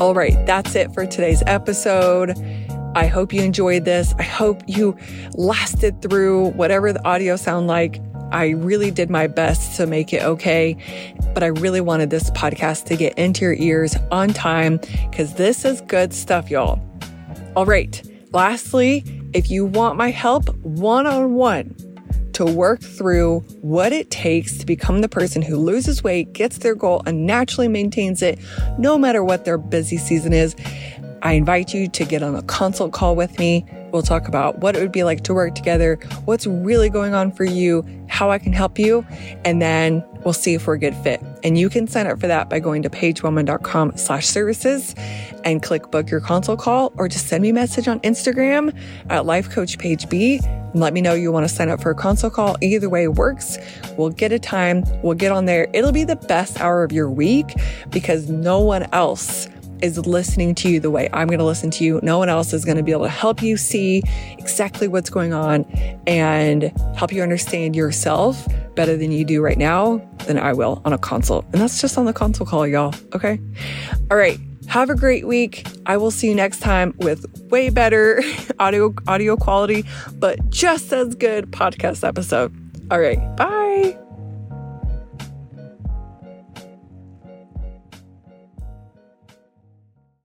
All 0.00 0.14
right, 0.14 0.34
that's 0.46 0.74
it 0.74 0.94
for 0.94 1.04
today's 1.04 1.42
episode. 1.46 2.34
I 2.94 3.06
hope 3.06 3.34
you 3.34 3.42
enjoyed 3.42 3.84
this. 3.84 4.14
I 4.18 4.22
hope 4.22 4.62
you 4.66 4.96
lasted 5.34 6.00
through 6.00 6.52
whatever 6.52 6.90
the 6.92 7.06
audio 7.06 7.36
sound 7.36 7.66
like. 7.66 8.00
I 8.32 8.50
really 8.50 8.90
did 8.90 9.10
my 9.10 9.26
best 9.26 9.76
to 9.76 9.86
make 9.86 10.12
it 10.12 10.22
okay, 10.22 10.76
but 11.34 11.42
I 11.42 11.48
really 11.48 11.80
wanted 11.80 12.10
this 12.10 12.30
podcast 12.30 12.84
to 12.86 12.96
get 12.96 13.18
into 13.18 13.44
your 13.44 13.54
ears 13.54 13.96
on 14.10 14.32
time 14.32 14.78
because 15.10 15.34
this 15.34 15.64
is 15.64 15.80
good 15.82 16.12
stuff, 16.12 16.50
y'all. 16.50 16.80
All 17.56 17.66
right. 17.66 18.02
Lastly, 18.32 19.04
if 19.32 19.50
you 19.50 19.64
want 19.66 19.96
my 19.96 20.10
help 20.10 20.54
one 20.58 21.06
on 21.06 21.34
one 21.34 21.74
to 22.34 22.44
work 22.44 22.80
through 22.80 23.40
what 23.60 23.92
it 23.92 24.10
takes 24.10 24.56
to 24.58 24.66
become 24.66 25.00
the 25.00 25.08
person 25.08 25.42
who 25.42 25.56
loses 25.56 26.02
weight, 26.02 26.32
gets 26.32 26.58
their 26.58 26.74
goal, 26.74 27.02
and 27.06 27.26
naturally 27.26 27.68
maintains 27.68 28.22
it 28.22 28.38
no 28.78 28.96
matter 28.96 29.22
what 29.24 29.44
their 29.44 29.58
busy 29.58 29.96
season 29.96 30.32
is, 30.32 30.54
I 31.22 31.32
invite 31.32 31.74
you 31.74 31.88
to 31.88 32.04
get 32.04 32.22
on 32.22 32.34
a 32.34 32.42
consult 32.42 32.92
call 32.92 33.14
with 33.14 33.38
me. 33.38 33.66
We'll 33.92 34.02
talk 34.02 34.28
about 34.28 34.58
what 34.58 34.76
it 34.76 34.80
would 34.80 34.92
be 34.92 35.04
like 35.04 35.22
to 35.24 35.34
work 35.34 35.54
together, 35.54 35.98
what's 36.24 36.46
really 36.46 36.88
going 36.88 37.14
on 37.14 37.32
for 37.32 37.44
you, 37.44 37.84
how 38.08 38.30
I 38.30 38.38
can 38.38 38.52
help 38.52 38.78
you, 38.78 39.06
and 39.44 39.60
then 39.60 40.04
we'll 40.24 40.34
see 40.34 40.54
if 40.54 40.66
we're 40.66 40.74
a 40.74 40.78
good 40.78 40.94
fit. 40.96 41.22
And 41.42 41.58
you 41.58 41.68
can 41.70 41.86
sign 41.86 42.06
up 42.06 42.20
for 42.20 42.26
that 42.26 42.50
by 42.50 42.60
going 42.60 42.82
to 42.82 42.90
paigebowman.com 42.90 43.96
slash 43.96 44.26
services 44.26 44.94
and 45.44 45.62
click 45.62 45.90
book 45.90 46.10
your 46.10 46.20
consult 46.20 46.60
call 46.60 46.92
or 46.96 47.08
just 47.08 47.28
send 47.28 47.42
me 47.42 47.50
a 47.50 47.54
message 47.54 47.88
on 47.88 48.00
Instagram 48.00 48.76
at 49.08 49.26
Life 49.26 49.50
Coach 49.50 49.76
and 49.82 50.80
let 50.80 50.92
me 50.92 51.00
know 51.00 51.14
you 51.14 51.32
want 51.32 51.48
to 51.48 51.52
sign 51.52 51.68
up 51.68 51.82
for 51.82 51.90
a 51.90 51.94
consult 51.94 52.32
call. 52.32 52.56
Either 52.60 52.88
way 52.88 53.08
works. 53.08 53.58
We'll 53.96 54.10
get 54.10 54.32
a 54.32 54.38
time. 54.38 54.84
We'll 55.02 55.14
get 55.14 55.32
on 55.32 55.46
there. 55.46 55.68
It'll 55.72 55.92
be 55.92 56.04
the 56.04 56.16
best 56.16 56.60
hour 56.60 56.84
of 56.84 56.92
your 56.92 57.10
week 57.10 57.54
because 57.90 58.28
no 58.28 58.60
one 58.60 58.86
else 58.92 59.48
is 59.82 59.98
listening 60.06 60.54
to 60.56 60.68
you 60.68 60.80
the 60.80 60.90
way 60.90 61.08
I'm 61.12 61.28
going 61.28 61.38
to 61.38 61.44
listen 61.44 61.70
to 61.72 61.84
you. 61.84 62.00
No 62.02 62.18
one 62.18 62.28
else 62.28 62.52
is 62.52 62.64
going 62.64 62.76
to 62.76 62.82
be 62.82 62.92
able 62.92 63.04
to 63.04 63.10
help 63.10 63.42
you 63.42 63.56
see 63.56 64.02
exactly 64.38 64.88
what's 64.88 65.10
going 65.10 65.32
on 65.32 65.64
and 66.06 66.72
help 66.96 67.12
you 67.12 67.22
understand 67.22 67.76
yourself 67.76 68.46
better 68.74 68.96
than 68.96 69.12
you 69.12 69.24
do 69.24 69.42
right 69.42 69.58
now 69.58 69.98
than 70.26 70.38
I 70.38 70.52
will 70.52 70.80
on 70.84 70.92
a 70.92 70.98
consult. 70.98 71.44
And 71.52 71.60
that's 71.60 71.80
just 71.80 71.98
on 71.98 72.04
the 72.04 72.12
consult 72.12 72.48
call, 72.48 72.66
y'all. 72.66 72.94
Okay. 73.14 73.40
All 74.10 74.16
right. 74.16 74.38
Have 74.68 74.88
a 74.88 74.94
great 74.94 75.26
week. 75.26 75.66
I 75.86 75.96
will 75.96 76.12
see 76.12 76.28
you 76.28 76.34
next 76.34 76.60
time 76.60 76.94
with 76.98 77.26
way 77.50 77.70
better 77.70 78.22
audio 78.58 78.94
audio 79.08 79.36
quality, 79.36 79.84
but 80.14 80.48
just 80.50 80.92
as 80.92 81.14
good 81.16 81.50
podcast 81.50 82.06
episode. 82.06 82.54
All 82.90 83.00
right. 83.00 83.18
Bye. 83.36 83.98